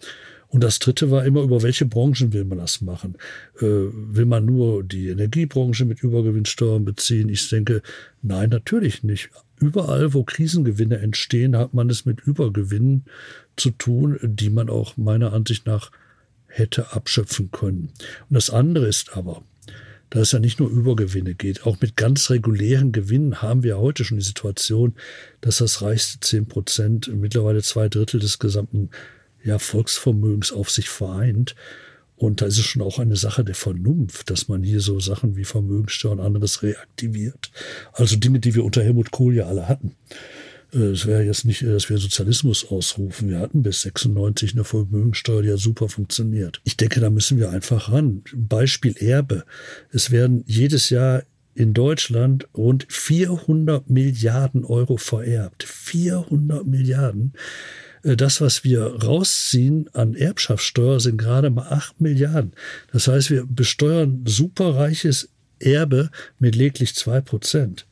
Und 0.49 0.63
das 0.63 0.79
dritte 0.79 1.11
war 1.11 1.25
immer, 1.25 1.43
über 1.43 1.63
welche 1.63 1.85
Branchen 1.85 2.33
will 2.33 2.45
man 2.45 2.59
das 2.59 2.81
machen? 2.81 3.17
Äh, 3.59 3.63
will 3.63 4.25
man 4.25 4.45
nur 4.45 4.85
die 4.85 5.09
Energiebranche 5.09 5.85
mit 5.85 6.03
Übergewinnsteuern 6.03 6.85
beziehen? 6.85 7.29
Ich 7.29 7.49
denke, 7.49 7.83
nein, 8.23 8.51
natürlich 8.51 9.03
nicht. 9.03 9.31
Überall, 9.59 10.15
wo 10.15 10.23
Krisengewinne 10.23 10.99
entstehen, 10.99 11.57
hat 11.57 11.75
man 11.75 11.91
es 11.91 12.05
mit 12.05 12.21
Übergewinnen 12.21 13.05
zu 13.57 13.71
tun, 13.71 14.19
die 14.23 14.51
man 14.51 14.69
auch 14.69 14.97
meiner 14.97 15.33
Ansicht 15.33 15.67
nach 15.67 15.91
hätte 16.47 16.93
abschöpfen 16.93 17.51
können. 17.51 17.91
Und 18.29 18.35
das 18.35 18.51
andere 18.51 18.87
ist 18.87 19.17
aber, 19.17 19.43
dass 20.15 20.29
es 20.29 20.33
ja 20.33 20.39
nicht 20.39 20.61
nur 20.61 20.71
Übergewinne 20.71 21.35
geht. 21.35 21.67
Auch 21.67 21.81
mit 21.81 21.97
ganz 21.97 22.31
regulären 22.31 22.93
Gewinnen 22.93 23.43
haben 23.43 23.65
wir 23.65 23.79
heute 23.79 24.05
schon 24.05 24.19
die 24.19 24.25
Situation, 24.25 24.95
dass 25.41 25.59
das 25.59 25.83
reichste 25.83 26.21
zehn 26.21 26.47
Prozent 26.47 27.11
mittlerweile 27.13 27.63
zwei 27.63 27.89
Drittel 27.89 28.21
des 28.21 28.39
gesamten 28.39 28.91
ja, 29.43 29.59
Volksvermögens 29.59 30.53
auf 30.53 30.71
sich 30.71 30.89
vereint. 30.89 31.57
Und 32.15 32.41
da 32.41 32.47
ist 32.47 32.59
es 32.59 32.65
schon 32.65 32.81
auch 32.81 33.01
eine 33.01 33.17
Sache 33.17 33.45
der 33.45 33.57
Vernunft, 33.57 34.31
dass 34.31 34.47
man 34.47 34.63
hier 34.63 34.81
so 34.81 35.01
Sachen 35.01 35.35
wie 35.35 35.45
Vermögensteuer 35.45 36.13
und 36.13 36.21
anderes 36.21 36.63
reaktiviert. 36.63 37.51
Also 37.93 38.15
Dinge, 38.15 38.39
die 38.39 38.55
wir 38.55 38.65
unter 38.65 38.85
Helmut 38.85 39.11
Kohl 39.11 39.35
ja 39.35 39.47
alle 39.47 39.69
hatten. 39.69 39.97
Äh, 40.75 40.91
es 40.91 41.07
wäre 41.07 41.23
jetzt 41.23 41.45
nicht, 41.45 41.63
dass 41.63 41.89
wir 41.89 41.99
Sozialismus 41.99 42.71
ausrufen. 42.71 43.31
Wir 43.31 43.39
hatten 43.39 43.63
bis 43.63 43.83
96 43.83 44.55
eine 44.55 44.65
Vermögensteuer, 44.65 45.43
die 45.43 45.49
ja 45.49 45.57
super 45.57 45.89
funktioniert. 45.89 46.61
Ich 46.65 46.77
denke, 46.77 47.01
da 47.01 47.11
müssen 47.11 47.39
wir 47.39 47.51
einfach 47.51 47.93
ran. 47.93 48.23
Beispiel 48.35 48.97
Erbe. 48.97 49.45
Es 49.91 50.11
werden 50.11 50.43
jedes 50.47 50.91
Jahr 50.91 51.23
in 51.55 51.73
Deutschland 51.73 52.49
rund 52.57 52.87
400 52.89 53.89
Milliarden 53.89 54.65
Euro 54.65 54.97
vererbt. 54.97 55.63
400 55.63 56.67
Milliarden. 56.67 57.33
Äh, 58.03 58.17
das, 58.17 58.41
was 58.41 58.65
wir 58.65 59.03
rausziehen 59.05 59.89
an 59.93 60.15
Erbschaftssteuer, 60.15 61.01
sind 61.01 61.19
gerade 61.19 61.51
mal 61.51 61.69
8 61.69 62.01
Milliarden. 62.01 62.53
Das 62.93 63.09
heißt, 63.09 63.31
wir 63.31 63.47
besteuern 63.47 64.23
superreiches 64.27 65.29
Erbe 65.61 66.11
mit 66.39 66.57
lediglich 66.57 66.95
2 66.95 67.21
Prozent. 67.21 67.87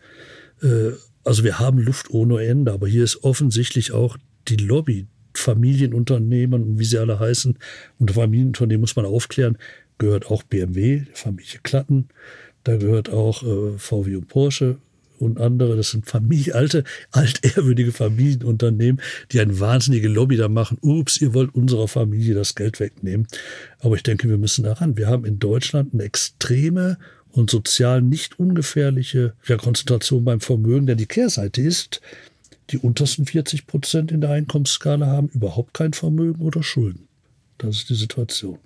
Also 1.24 1.44
wir 1.44 1.58
haben 1.58 1.78
Luft 1.78 2.10
ohne 2.10 2.42
Ende, 2.44 2.72
aber 2.72 2.88
hier 2.88 3.04
ist 3.04 3.22
offensichtlich 3.24 3.92
auch 3.92 4.16
die 4.48 4.56
Lobby 4.56 5.06
Familienunternehmen 5.34 6.62
und 6.62 6.78
wie 6.78 6.84
sie 6.84 6.98
alle 6.98 7.18
heißen. 7.18 7.58
Unter 7.98 8.14
Familienunternehmen 8.14 8.82
muss 8.82 8.96
man 8.96 9.06
aufklären, 9.06 9.56
gehört 9.98 10.26
auch 10.26 10.42
BMW, 10.42 11.04
Familie 11.14 11.60
Klatten, 11.62 12.08
da 12.64 12.76
gehört 12.76 13.10
auch 13.10 13.42
äh, 13.42 13.78
VW 13.78 14.16
und 14.16 14.28
Porsche 14.28 14.76
und 15.18 15.40
andere. 15.40 15.76
Das 15.76 15.90
sind 15.90 16.06
Familie, 16.06 16.54
alte, 16.54 16.84
altehrwürdige 17.10 17.92
Familienunternehmen, 17.92 19.00
die 19.30 19.40
eine 19.40 19.58
wahnsinnige 19.58 20.08
Lobby 20.08 20.36
da 20.36 20.48
machen. 20.48 20.78
Ups, 20.80 21.20
ihr 21.20 21.34
wollt 21.34 21.54
unserer 21.54 21.88
Familie 21.88 22.34
das 22.34 22.54
Geld 22.54 22.80
wegnehmen. 22.80 23.26
Aber 23.80 23.96
ich 23.96 24.02
denke, 24.02 24.28
wir 24.28 24.38
müssen 24.38 24.64
daran. 24.64 24.96
Wir 24.96 25.08
haben 25.08 25.24
in 25.24 25.38
Deutschland 25.38 25.94
eine 25.94 26.04
extreme 26.04 26.98
und 27.32 27.50
sozial 27.50 28.02
nicht 28.02 28.38
ungefährliche 28.38 29.34
Konzentration 29.58 30.24
beim 30.24 30.40
Vermögen, 30.40 30.86
denn 30.86 30.98
die 30.98 31.06
Kehrseite 31.06 31.62
ist, 31.62 32.00
die 32.70 32.78
untersten 32.78 33.26
40 33.26 33.66
Prozent 33.66 34.12
in 34.12 34.20
der 34.20 34.30
Einkommensskala 34.30 35.06
haben 35.06 35.28
überhaupt 35.28 35.74
kein 35.74 35.92
Vermögen 35.92 36.42
oder 36.42 36.62
Schulden. 36.62 37.08
Das 37.58 37.76
ist 37.76 37.90
die 37.90 37.94
Situation. 37.94 38.58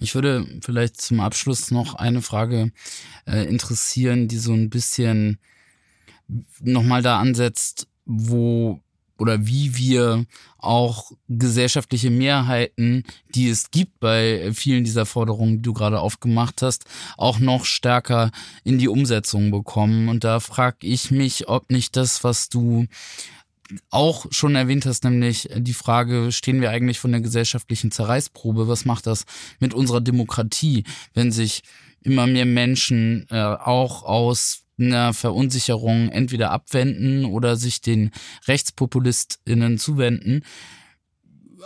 Ich 0.00 0.14
würde 0.14 0.46
vielleicht 0.62 1.00
zum 1.00 1.20
Abschluss 1.20 1.70
noch 1.70 1.94
eine 1.94 2.22
Frage 2.22 2.72
äh, 3.26 3.44
interessieren, 3.44 4.28
die 4.28 4.38
so 4.38 4.52
ein 4.52 4.70
bisschen 4.70 5.38
nochmal 6.60 7.02
da 7.02 7.18
ansetzt, 7.18 7.88
wo 8.04 8.80
oder 9.18 9.46
wie 9.46 9.76
wir 9.76 10.24
auch 10.58 11.12
gesellschaftliche 11.28 12.10
Mehrheiten, 12.10 13.04
die 13.34 13.48
es 13.48 13.70
gibt 13.70 14.00
bei 14.00 14.52
vielen 14.52 14.84
dieser 14.84 15.06
Forderungen, 15.06 15.56
die 15.56 15.62
du 15.62 15.72
gerade 15.72 16.00
aufgemacht 16.00 16.62
hast, 16.62 16.84
auch 17.16 17.38
noch 17.38 17.64
stärker 17.64 18.30
in 18.64 18.78
die 18.78 18.88
Umsetzung 18.88 19.50
bekommen. 19.50 20.08
Und 20.08 20.24
da 20.24 20.40
frage 20.40 20.86
ich 20.86 21.10
mich, 21.10 21.48
ob 21.48 21.70
nicht 21.70 21.96
das, 21.96 22.24
was 22.24 22.48
du 22.48 22.86
auch 23.90 24.26
schon 24.30 24.54
erwähnt 24.54 24.86
hast, 24.86 25.04
nämlich 25.04 25.48
die 25.54 25.74
Frage, 25.74 26.32
stehen 26.32 26.60
wir 26.60 26.70
eigentlich 26.70 26.98
von 26.98 27.12
der 27.12 27.20
gesellschaftlichen 27.20 27.90
Zerreißprobe? 27.90 28.66
Was 28.66 28.84
macht 28.84 29.06
das 29.06 29.24
mit 29.60 29.74
unserer 29.74 30.00
Demokratie, 30.00 30.84
wenn 31.12 31.32
sich 31.32 31.62
immer 32.02 32.26
mehr 32.26 32.46
Menschen 32.46 33.26
äh, 33.30 33.36
auch 33.36 34.04
aus 34.04 34.64
einer 34.78 35.12
Verunsicherung 35.12 36.10
entweder 36.10 36.50
abwenden 36.50 37.24
oder 37.24 37.56
sich 37.56 37.80
den 37.80 38.10
RechtspopulistInnen 38.46 39.78
zuwenden? 39.78 40.42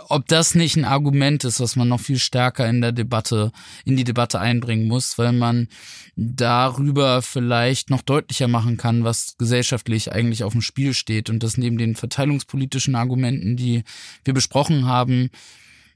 ob 0.09 0.27
das 0.27 0.55
nicht 0.55 0.75
ein 0.75 0.85
Argument 0.85 1.43
ist, 1.43 1.59
was 1.59 1.75
man 1.75 1.87
noch 1.87 1.99
viel 1.99 2.19
stärker 2.19 2.67
in 2.67 2.81
der 2.81 2.91
Debatte, 2.91 3.51
in 3.85 3.95
die 3.95 4.03
Debatte 4.03 4.39
einbringen 4.39 4.87
muss, 4.87 5.17
weil 5.17 5.33
man 5.33 5.67
darüber 6.15 7.21
vielleicht 7.21 7.89
noch 7.89 8.01
deutlicher 8.01 8.47
machen 8.47 8.77
kann, 8.77 9.03
was 9.03 9.35
gesellschaftlich 9.37 10.11
eigentlich 10.11 10.43
auf 10.43 10.53
dem 10.53 10.61
Spiel 10.61 10.93
steht 10.93 11.29
und 11.29 11.43
das 11.43 11.57
neben 11.57 11.77
den 11.77 11.95
verteilungspolitischen 11.95 12.95
Argumenten, 12.95 13.55
die 13.55 13.83
wir 14.23 14.33
besprochen 14.33 14.85
haben, 14.85 15.29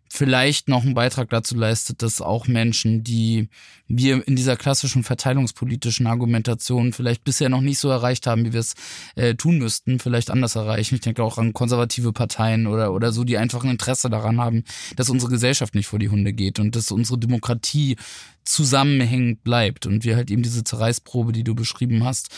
vielleicht 0.09 0.67
noch 0.69 0.83
einen 0.83 0.93
Beitrag 0.93 1.29
dazu 1.29 1.55
leistet, 1.55 2.01
dass 2.01 2.21
auch 2.21 2.47
Menschen, 2.47 3.03
die 3.03 3.49
wir 3.87 4.27
in 4.27 4.35
dieser 4.35 4.57
klassischen 4.57 5.03
verteilungspolitischen 5.03 6.07
Argumentation 6.07 6.93
vielleicht 6.93 7.23
bisher 7.23 7.49
noch 7.49 7.61
nicht 7.61 7.79
so 7.79 7.89
erreicht 7.89 8.27
haben, 8.27 8.45
wie 8.45 8.53
wir 8.53 8.59
es 8.59 8.73
äh, 9.15 9.35
tun 9.35 9.57
müssten, 9.57 9.99
vielleicht 9.99 10.29
anders 10.29 10.55
erreichen. 10.55 10.95
Ich 10.95 11.01
denke 11.01 11.23
auch 11.23 11.37
an 11.37 11.53
konservative 11.53 12.11
Parteien 12.11 12.67
oder, 12.67 12.93
oder 12.93 13.11
so, 13.11 13.23
die 13.23 13.37
einfach 13.37 13.63
ein 13.63 13.71
Interesse 13.71 14.09
daran 14.09 14.39
haben, 14.39 14.63
dass 14.95 15.09
unsere 15.09 15.31
Gesellschaft 15.31 15.75
nicht 15.75 15.87
vor 15.87 15.99
die 15.99 16.09
Hunde 16.09 16.33
geht 16.33 16.59
und 16.59 16.75
dass 16.75 16.91
unsere 16.91 17.17
Demokratie 17.17 17.95
zusammenhängend 18.43 19.43
bleibt 19.43 19.85
und 19.85 20.03
wir 20.03 20.15
halt 20.15 20.31
eben 20.31 20.41
diese 20.41 20.63
Zerreißprobe, 20.63 21.33
die 21.33 21.43
du 21.43 21.53
beschrieben 21.53 22.03
hast, 22.03 22.29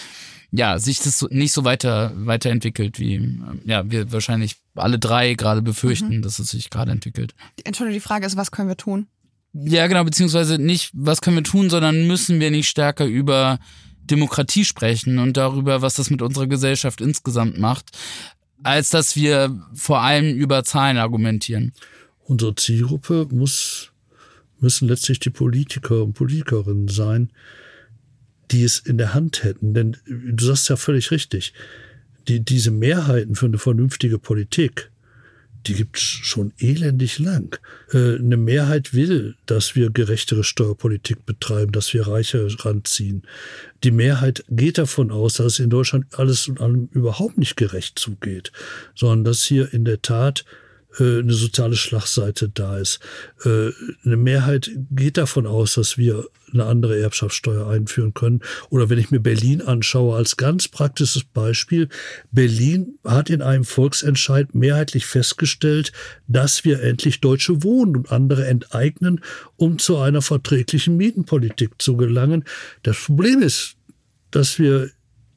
ja, 0.52 0.80
sich 0.80 1.00
das 1.00 1.26
nicht 1.30 1.52
so 1.52 1.64
weiter 1.64 2.12
weiterentwickelt, 2.16 3.00
wie 3.00 3.40
ja, 3.66 3.90
wir 3.90 4.12
wahrscheinlich 4.12 4.58
alle 4.80 5.00
drei 5.00 5.34
gerade 5.34 5.62
befürchten, 5.62 6.18
mhm. 6.18 6.22
dass 6.22 6.40
es 6.40 6.50
sich 6.50 6.70
gerade 6.70 6.92
entwickelt. 6.92 7.34
Entschuldigung, 7.64 8.00
die 8.00 8.06
Frage 8.06 8.26
ist, 8.26 8.38
was 8.38 8.52
können 8.52 8.70
wir 8.70 8.78
tun? 8.78 9.08
Ja, 9.54 9.88
genau, 9.88 10.04
beziehungsweise 10.04 10.60
nicht, 10.60 10.92
was 10.94 11.22
können 11.22 11.38
wir 11.38 11.44
tun, 11.44 11.70
sondern 11.70 12.06
müssen 12.08 12.40
wir 12.40 12.52
nicht 12.52 12.70
stärker 12.70 13.06
über 13.06 13.60
Demokratie 14.10 14.66
sprechen 14.66 15.20
und 15.20 15.38
darüber, 15.38 15.82
was 15.82 15.96
das 15.96 16.10
mit 16.10 16.22
unserer 16.22 16.48
Gesellschaft 16.48 17.02
insgesamt 17.02 17.58
macht, 17.58 17.98
als 18.64 18.90
dass 18.90 19.16
wir 19.16 19.60
vor 19.74 20.02
allem 20.02 20.36
über 20.36 20.64
Zahlen 20.64 20.98
argumentieren. 20.98 21.74
Unsere 22.24 22.56
Zielgruppe 22.56 23.28
muss, 23.32 23.92
müssen 24.60 24.88
letztlich 24.88 25.20
die 25.20 25.30
Politiker 25.30 26.04
und 26.04 26.14
Politikerinnen 26.14 26.88
sein, 26.88 27.32
die 28.52 28.64
es 28.64 28.80
in 28.80 28.98
der 28.98 29.14
Hand 29.14 29.44
hätten. 29.44 29.74
Denn 29.74 29.98
du 30.06 30.46
sagst 30.46 30.70
ja 30.70 30.76
völlig 30.76 31.12
richtig, 31.12 31.54
die, 32.30 32.40
diese 32.40 32.72
Mehrheiten 32.72 33.36
für 33.36 33.48
eine 33.48 33.58
vernünftige 33.58 34.20
Politik, 34.20 34.92
die 35.68 35.74
gibt's 35.74 36.02
schon 36.02 36.54
elendig 36.60 37.20
lang. 37.20 37.60
Äh, 37.92 38.16
eine 38.16 38.38
Mehrheit 38.38 38.94
will, 38.94 39.36
dass 39.46 39.76
wir 39.76 39.90
gerechtere 39.90 40.44
Steuerpolitik 40.44 41.26
betreiben, 41.26 41.74
dass 41.74 41.94
wir 41.94 42.08
Reiche 42.08 42.48
ranziehen. 42.60 43.24
Die 43.84 43.92
Mehrheit 43.92 44.46
geht 44.50 44.78
davon 44.78 45.12
aus, 45.12 45.34
dass 45.34 45.54
es 45.54 45.60
in 45.60 45.70
Deutschland 45.70 46.06
alles 46.18 46.48
und 46.48 46.62
allem 46.62 46.88
überhaupt 46.94 47.38
nicht 47.38 47.58
gerecht 47.58 48.00
zugeht, 48.00 48.52
sondern 48.96 49.26
dass 49.26 49.44
hier 49.44 49.74
in 49.74 49.84
der 49.84 50.02
Tat 50.02 50.46
eine 50.98 51.34
soziale 51.34 51.76
Schlagseite 51.76 52.50
da 52.50 52.78
ist. 52.78 53.00
Äh, 53.46 53.70
eine 54.04 54.18
Mehrheit 54.18 54.72
geht 54.92 55.18
davon 55.18 55.46
aus, 55.46 55.76
dass 55.76 55.98
wir 55.98 56.26
eine 56.52 56.66
andere 56.66 57.00
Erbschaftssteuer 57.00 57.68
einführen 57.68 58.14
können. 58.14 58.42
Oder 58.70 58.90
wenn 58.90 58.98
ich 58.98 59.12
mir 59.12 59.20
Berlin 59.20 59.62
anschaue, 59.62 60.16
als 60.16 60.38
ganz 60.38 60.68
praktisches 60.68 61.24
Beispiel, 61.24 61.90
Berlin 62.32 62.98
hat 63.04 63.30
in 63.30 63.42
einem 63.42 63.66
Volksentscheid 63.66 64.56
mehrheitlich 64.56 65.06
festgestellt, 65.06 65.92
dass 66.28 66.66
wir 66.66 66.82
endlich 66.82 67.22
deutsche 67.22 67.64
Wohnen 67.64 67.96
und 67.96 68.12
andere 68.12 68.48
enteignen, 68.48 69.22
um 69.58 69.78
zu 69.78 69.98
einer 69.98 70.22
verträglichen 70.22 70.98
Mietenpolitik 70.98 71.82
zu 71.82 71.98
gelangen. 71.98 72.46
Das 72.84 72.98
Problem 72.98 73.42
ist, 73.42 73.76
dass 74.32 74.60
wir 74.60 74.90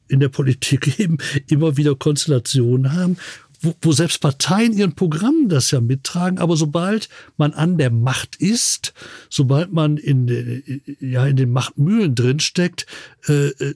in 0.07 0.19
der 0.19 0.29
Politik 0.29 0.99
eben 0.99 1.17
immer 1.47 1.77
wieder 1.77 1.95
Konstellationen 1.95 2.93
haben, 2.93 3.17
wo, 3.63 3.73
wo 3.81 3.91
selbst 3.93 4.21
Parteien 4.21 4.73
ihren 4.73 4.93
Programmen 4.93 5.49
das 5.49 5.71
ja 5.71 5.81
mittragen, 5.81 6.37
aber 6.37 6.55
sobald 6.57 7.09
man 7.37 7.53
an 7.53 7.77
der 7.77 7.89
Macht 7.89 8.35
ist, 8.35 8.93
sobald 9.29 9.71
man 9.71 9.97
in, 9.97 10.61
ja, 10.99 11.25
in 11.25 11.37
den 11.37 11.51
Machtmühlen 11.51 12.13
drinsteckt, 12.13 12.85
äh, 13.27 13.47
äh, 13.47 13.75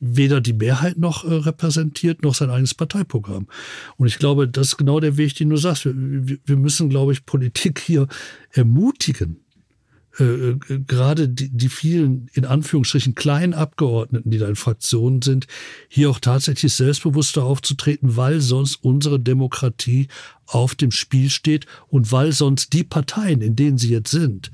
weder 0.00 0.40
die 0.40 0.52
Mehrheit 0.52 0.96
noch 0.96 1.24
äh, 1.24 1.34
repräsentiert, 1.34 2.22
noch 2.22 2.34
sein 2.34 2.50
eigenes 2.50 2.74
Parteiprogramm. 2.74 3.48
Und 3.96 4.06
ich 4.06 4.18
glaube, 4.18 4.48
das 4.48 4.68
ist 4.68 4.76
genau 4.76 5.00
der 5.00 5.16
Weg, 5.16 5.34
den 5.36 5.50
du 5.50 5.56
sagst. 5.56 5.84
Wir, 5.84 6.38
wir 6.44 6.56
müssen, 6.56 6.88
glaube 6.88 7.12
ich, 7.12 7.26
Politik 7.26 7.80
hier 7.80 8.06
ermutigen, 8.50 9.44
äh, 10.18 10.24
äh, 10.24 10.58
gerade 10.86 11.28
die, 11.28 11.48
die 11.48 11.68
vielen, 11.68 12.28
in 12.34 12.44
Anführungsstrichen, 12.44 13.14
kleinen 13.14 13.54
Abgeordneten, 13.54 14.30
die 14.30 14.38
da 14.38 14.48
in 14.48 14.56
Fraktionen 14.56 15.22
sind, 15.22 15.46
hier 15.88 16.10
auch 16.10 16.20
tatsächlich 16.20 16.72
selbstbewusster 16.74 17.44
aufzutreten, 17.44 18.16
weil 18.16 18.40
sonst 18.40 18.76
unsere 18.76 19.18
Demokratie 19.18 20.08
auf 20.46 20.74
dem 20.74 20.90
Spiel 20.90 21.30
steht 21.30 21.66
und 21.88 22.12
weil 22.12 22.32
sonst 22.32 22.72
die 22.72 22.84
Parteien, 22.84 23.40
in 23.40 23.56
denen 23.56 23.78
sie 23.78 23.90
jetzt 23.90 24.10
sind, 24.10 24.52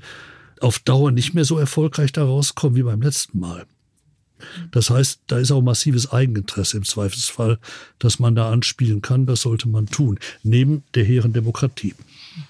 auf 0.61 0.79
Dauer 0.79 1.11
nicht 1.11 1.33
mehr 1.33 1.45
so 1.45 1.57
erfolgreich 1.57 2.11
da 2.11 2.23
rauskommen 2.23 2.75
wie 2.77 2.83
beim 2.83 3.01
letzten 3.01 3.39
Mal. 3.39 3.65
Das 4.71 4.89
heißt, 4.89 5.21
da 5.27 5.39
ist 5.39 5.51
auch 5.51 5.61
massives 5.61 6.11
Eigeninteresse 6.11 6.77
im 6.77 6.83
Zweifelsfall, 6.83 7.59
dass 7.97 8.19
man 8.19 8.35
da 8.35 8.49
anspielen 8.49 9.01
kann. 9.01 9.25
Das 9.25 9.41
sollte 9.41 9.67
man 9.67 9.87
tun, 9.87 10.17
neben 10.43 10.83
der 10.95 11.03
hehren 11.03 11.33
Demokratie. 11.33 11.95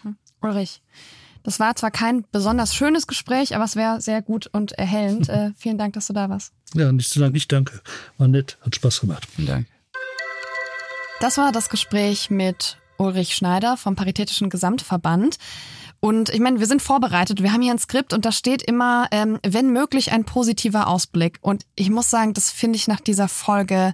Mhm. 0.04 0.16
Ulrich, 0.42 0.82
das 1.44 1.60
war 1.60 1.76
zwar 1.76 1.92
kein 1.92 2.26
besonders 2.32 2.76
schönes 2.76 3.08
Gespräch, 3.08 3.56
aber 3.56 3.64
es 3.64 3.76
wäre 3.76 4.02
sehr 4.02 4.22
gut 4.22 4.48
und 4.48 4.74
erhellend. 4.74 5.30
äh, 5.30 5.52
vielen 5.56 5.78
Dank, 5.78 5.94
dass 5.94 6.08
du 6.08 6.14
da 6.14 6.30
warst. 6.30 6.54
Ja, 6.74 6.92
nicht 6.92 7.10
zu 7.10 7.20
lang. 7.20 7.34
Ich 7.36 7.48
danke. 7.48 7.82
War 8.18 8.28
nett, 8.28 8.58
hat 8.62 8.76
Spaß 8.76 9.02
gemacht. 9.02 9.28
Vielen 9.36 9.48
Dank. 9.48 9.68
Das 11.20 11.38
war 11.38 11.52
das 11.52 11.70
Gespräch 11.70 12.30
mit 12.30 12.78
Ulrich 12.98 13.36
Schneider 13.36 13.78
vom 13.78 13.96
Paritätischen 13.96 14.50
Gesamtverband. 14.50 15.38
Und 16.00 16.30
ich 16.30 16.40
meine, 16.40 16.60
wir 16.60 16.68
sind 16.68 16.82
vorbereitet. 16.82 17.44
Wir 17.44 17.52
haben 17.52 17.62
hier 17.62 17.74
ein 17.74 17.80
Skript 17.80 18.14
und 18.14 18.24
da 18.24 18.32
steht 18.32 18.62
immer, 18.62 19.08
ähm, 19.12 19.38
wenn 19.46 19.72
möglich, 19.72 20.12
ein 20.12 20.24
positiver 20.24 20.88
Ausblick. 20.88 21.40
Und 21.42 21.66
ich 21.76 21.90
muss 21.90 22.10
sagen, 22.10 22.34
das 22.34 22.52
finde 22.52 22.78
ich 22.78 22.88
nach 22.88 23.02
dieser 23.02 23.28
Folge 23.28 23.94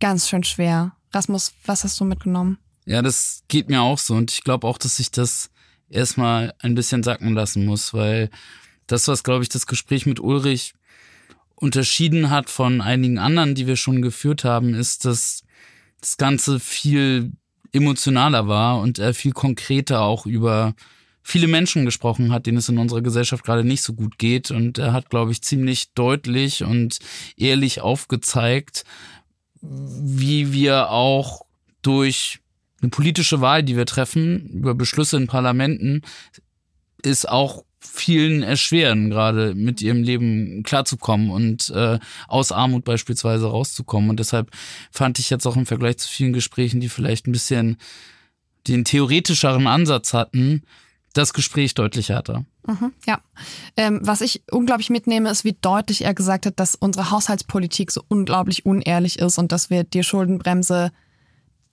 ganz 0.00 0.28
schön 0.28 0.44
schwer. 0.44 0.92
Rasmus, 1.12 1.52
was 1.66 1.84
hast 1.84 2.00
du 2.00 2.04
mitgenommen? 2.04 2.58
Ja, 2.86 3.02
das 3.02 3.42
geht 3.48 3.68
mir 3.68 3.82
auch 3.82 3.98
so. 3.98 4.14
Und 4.14 4.32
ich 4.32 4.42
glaube 4.42 4.66
auch, 4.66 4.78
dass 4.78 4.96
sich 4.96 5.10
das 5.10 5.50
erstmal 5.90 6.54
ein 6.60 6.74
bisschen 6.74 7.02
sacken 7.02 7.34
lassen 7.34 7.64
muss, 7.66 7.94
weil 7.94 8.30
das, 8.86 9.08
was, 9.08 9.22
glaube 9.22 9.42
ich, 9.42 9.48
das 9.48 9.66
Gespräch 9.66 10.06
mit 10.06 10.20
Ulrich 10.20 10.74
unterschieden 11.54 12.30
hat 12.30 12.50
von 12.50 12.80
einigen 12.80 13.18
anderen, 13.18 13.54
die 13.54 13.66
wir 13.66 13.76
schon 13.76 14.02
geführt 14.02 14.44
haben, 14.44 14.74
ist, 14.74 15.04
dass 15.04 15.42
das 16.00 16.16
Ganze 16.16 16.60
viel 16.60 17.32
emotionaler 17.72 18.48
war 18.48 18.80
und 18.80 18.98
er 18.98 19.14
viel 19.14 19.32
konkreter 19.32 20.02
auch 20.02 20.24
über 20.24 20.74
viele 21.22 21.48
Menschen 21.48 21.84
gesprochen 21.84 22.32
hat, 22.32 22.46
denen 22.46 22.56
es 22.56 22.70
in 22.70 22.78
unserer 22.78 23.02
Gesellschaft 23.02 23.44
gerade 23.44 23.64
nicht 23.64 23.82
so 23.82 23.92
gut 23.92 24.18
geht. 24.18 24.50
Und 24.50 24.78
er 24.78 24.94
hat, 24.94 25.10
glaube 25.10 25.32
ich, 25.32 25.42
ziemlich 25.42 25.92
deutlich 25.92 26.64
und 26.64 27.00
ehrlich 27.36 27.82
aufgezeigt, 27.82 28.84
wie 29.60 30.52
wir 30.52 30.90
auch 30.90 31.42
durch 31.82 32.40
eine 32.80 32.90
politische 32.90 33.40
Wahl, 33.40 33.62
die 33.62 33.76
wir 33.76 33.86
treffen, 33.86 34.48
über 34.50 34.74
Beschlüsse 34.74 35.16
in 35.16 35.26
Parlamenten, 35.26 36.02
ist 37.02 37.28
auch 37.28 37.64
vielen 37.80 38.42
erschweren, 38.42 39.10
gerade 39.10 39.54
mit 39.54 39.80
ihrem 39.80 40.02
Leben 40.02 40.62
klarzukommen 40.64 41.30
und 41.30 41.70
äh, 41.70 41.98
aus 42.26 42.50
Armut 42.52 42.84
beispielsweise 42.84 43.46
rauszukommen. 43.46 44.10
Und 44.10 44.20
deshalb 44.20 44.50
fand 44.90 45.18
ich 45.18 45.30
jetzt 45.30 45.46
auch 45.46 45.56
im 45.56 45.66
Vergleich 45.66 45.98
zu 45.98 46.08
vielen 46.08 46.32
Gesprächen, 46.32 46.80
die 46.80 46.88
vielleicht 46.88 47.26
ein 47.26 47.32
bisschen 47.32 47.76
den 48.66 48.84
theoretischeren 48.84 49.66
Ansatz 49.66 50.12
hatten, 50.12 50.62
das 51.14 51.32
Gespräch 51.32 51.74
deutlich 51.74 52.10
härter. 52.10 52.44
Mhm, 52.66 52.92
ja. 53.06 53.20
Ähm, 53.76 54.00
was 54.02 54.20
ich 54.20 54.42
unglaublich 54.50 54.90
mitnehme, 54.90 55.30
ist, 55.30 55.44
wie 55.44 55.56
deutlich 55.60 56.04
er 56.04 56.14
gesagt 56.14 56.46
hat, 56.46 56.60
dass 56.60 56.74
unsere 56.74 57.10
Haushaltspolitik 57.10 57.90
so 57.90 58.02
unglaublich 58.08 58.66
unehrlich 58.66 59.18
ist 59.18 59.38
und 59.38 59.52
dass 59.52 59.70
wir 59.70 59.84
die 59.84 60.02
Schuldenbremse 60.02 60.92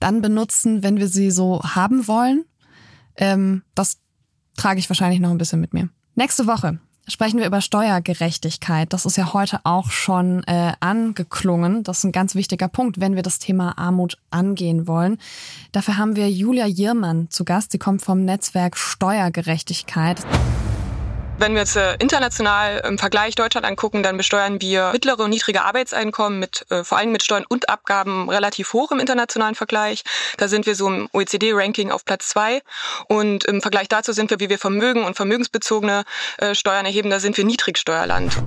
dann 0.00 0.22
benutzen, 0.22 0.82
wenn 0.82 0.98
wir 0.98 1.08
sie 1.08 1.30
so 1.30 1.62
haben 1.62 2.06
wollen. 2.08 2.44
Ähm, 3.16 3.62
das 3.74 3.98
trage 4.56 4.78
ich 4.78 4.88
wahrscheinlich 4.90 5.20
noch 5.20 5.30
ein 5.30 5.38
bisschen 5.38 5.60
mit 5.60 5.72
mir. 5.72 5.88
Nächste 6.14 6.46
Woche 6.46 6.78
sprechen 7.08 7.38
wir 7.38 7.46
über 7.46 7.60
Steuergerechtigkeit. 7.60 8.92
Das 8.92 9.06
ist 9.06 9.16
ja 9.16 9.32
heute 9.32 9.60
auch 9.64 9.90
schon 9.90 10.42
äh, 10.44 10.72
angeklungen. 10.80 11.84
Das 11.84 11.98
ist 11.98 12.04
ein 12.04 12.12
ganz 12.12 12.34
wichtiger 12.34 12.68
Punkt, 12.68 13.00
wenn 13.00 13.14
wir 13.14 13.22
das 13.22 13.38
Thema 13.38 13.78
Armut 13.78 14.18
angehen 14.30 14.86
wollen. 14.86 15.18
Dafür 15.72 15.98
haben 15.98 16.16
wir 16.16 16.30
Julia 16.30 16.66
Jirmann 16.66 17.30
zu 17.30 17.44
Gast. 17.44 17.72
Sie 17.72 17.78
kommt 17.78 18.02
vom 18.02 18.24
Netzwerk 18.24 18.76
Steuergerechtigkeit. 18.76 20.24
Wenn 21.38 21.52
wir 21.52 21.60
uns 21.60 21.76
äh, 21.76 21.96
international 21.98 22.82
im 22.88 22.96
Vergleich 22.96 23.34
Deutschland 23.34 23.66
angucken, 23.66 24.02
dann 24.02 24.16
besteuern 24.16 24.62
wir 24.62 24.90
mittlere 24.92 25.20
und 25.20 25.30
niedrige 25.30 25.64
Arbeitseinkommen 25.64 26.38
mit 26.38 26.64
äh, 26.70 26.82
vor 26.82 26.96
allem 26.96 27.12
mit 27.12 27.22
Steuern 27.22 27.44
und 27.46 27.68
Abgaben 27.68 28.30
relativ 28.30 28.72
hoch 28.72 28.90
im 28.90 29.00
internationalen 29.00 29.54
Vergleich. 29.54 30.02
Da 30.38 30.48
sind 30.48 30.64
wir 30.64 30.74
so 30.74 30.88
im 30.88 31.08
OECD-Ranking 31.12 31.90
auf 31.90 32.06
Platz 32.06 32.28
zwei. 32.30 32.62
Und 33.08 33.44
im 33.44 33.60
Vergleich 33.60 33.88
dazu 33.88 34.12
sind 34.12 34.30
wir, 34.30 34.40
wie 34.40 34.48
wir 34.48 34.58
Vermögen 34.58 35.04
und 35.04 35.14
vermögensbezogene 35.14 36.04
äh, 36.38 36.54
Steuern 36.54 36.86
erheben, 36.86 37.10
da 37.10 37.20
sind 37.20 37.36
wir 37.36 37.44
Niedrigsteuerland. 37.44 38.42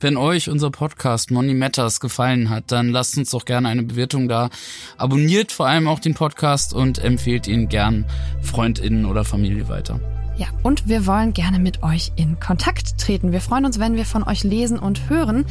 Wenn 0.00 0.16
euch 0.16 0.48
unser 0.48 0.72
Podcast 0.72 1.30
Money 1.30 1.54
Matters 1.54 2.00
gefallen 2.00 2.50
hat, 2.50 2.72
dann 2.72 2.88
lasst 2.88 3.16
uns 3.18 3.30
doch 3.30 3.44
gerne 3.44 3.68
eine 3.68 3.84
Bewertung 3.84 4.28
da. 4.28 4.50
Abonniert 4.96 5.52
vor 5.52 5.68
allem 5.68 5.86
auch 5.86 6.00
den 6.00 6.14
Podcast 6.14 6.72
und 6.72 6.98
empfehlt 6.98 7.46
ihn 7.46 7.68
gern 7.68 8.04
Freundinnen 8.42 9.06
oder 9.06 9.24
Familie 9.24 9.68
weiter. 9.68 10.00
Ja, 10.38 10.46
und 10.62 10.88
wir 10.88 11.04
wollen 11.06 11.32
gerne 11.32 11.58
mit 11.58 11.82
euch 11.82 12.12
in 12.14 12.38
Kontakt 12.38 12.96
treten. 12.98 13.32
Wir 13.32 13.40
freuen 13.40 13.64
uns, 13.64 13.80
wenn 13.80 13.96
wir 13.96 14.06
von 14.06 14.22
euch 14.22 14.44
lesen 14.44 14.78
und 14.78 15.10
hören. 15.10 15.44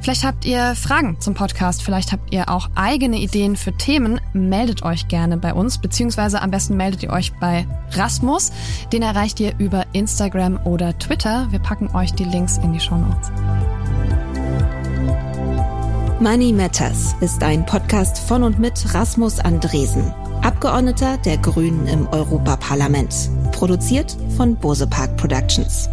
Vielleicht 0.00 0.22
habt 0.22 0.44
ihr 0.44 0.74
Fragen 0.76 1.18
zum 1.18 1.34
Podcast, 1.34 1.82
vielleicht 1.82 2.12
habt 2.12 2.32
ihr 2.32 2.48
auch 2.48 2.68
eigene 2.74 3.18
Ideen 3.18 3.56
für 3.56 3.72
Themen. 3.72 4.20
Meldet 4.32 4.82
euch 4.82 5.08
gerne 5.08 5.38
bei 5.38 5.52
uns, 5.52 5.78
beziehungsweise 5.78 6.40
am 6.40 6.50
besten 6.50 6.76
meldet 6.76 7.02
ihr 7.02 7.10
euch 7.10 7.32
bei 7.40 7.66
Rasmus. 7.92 8.52
Den 8.92 9.02
erreicht 9.02 9.40
ihr 9.40 9.54
über 9.58 9.86
Instagram 9.94 10.60
oder 10.64 10.96
Twitter. 10.98 11.48
Wir 11.50 11.58
packen 11.58 11.88
euch 11.96 12.12
die 12.12 12.24
Links 12.24 12.58
in 12.58 12.72
die 12.72 12.80
Show 12.80 12.96
Notes. 12.96 13.30
Money 16.20 16.52
Matters 16.52 17.14
ist 17.20 17.42
ein 17.42 17.64
Podcast 17.64 18.18
von 18.18 18.42
und 18.42 18.58
mit 18.58 18.94
Rasmus 18.94 19.40
Andresen. 19.40 20.12
Abgeordneter 20.48 21.18
der 21.18 21.36
Grünen 21.36 21.86
im 21.86 22.08
Europaparlament. 22.08 23.14
Produziert 23.52 24.16
von 24.38 24.56
Bose 24.56 24.86
Park 24.86 25.14
Productions. 25.18 25.90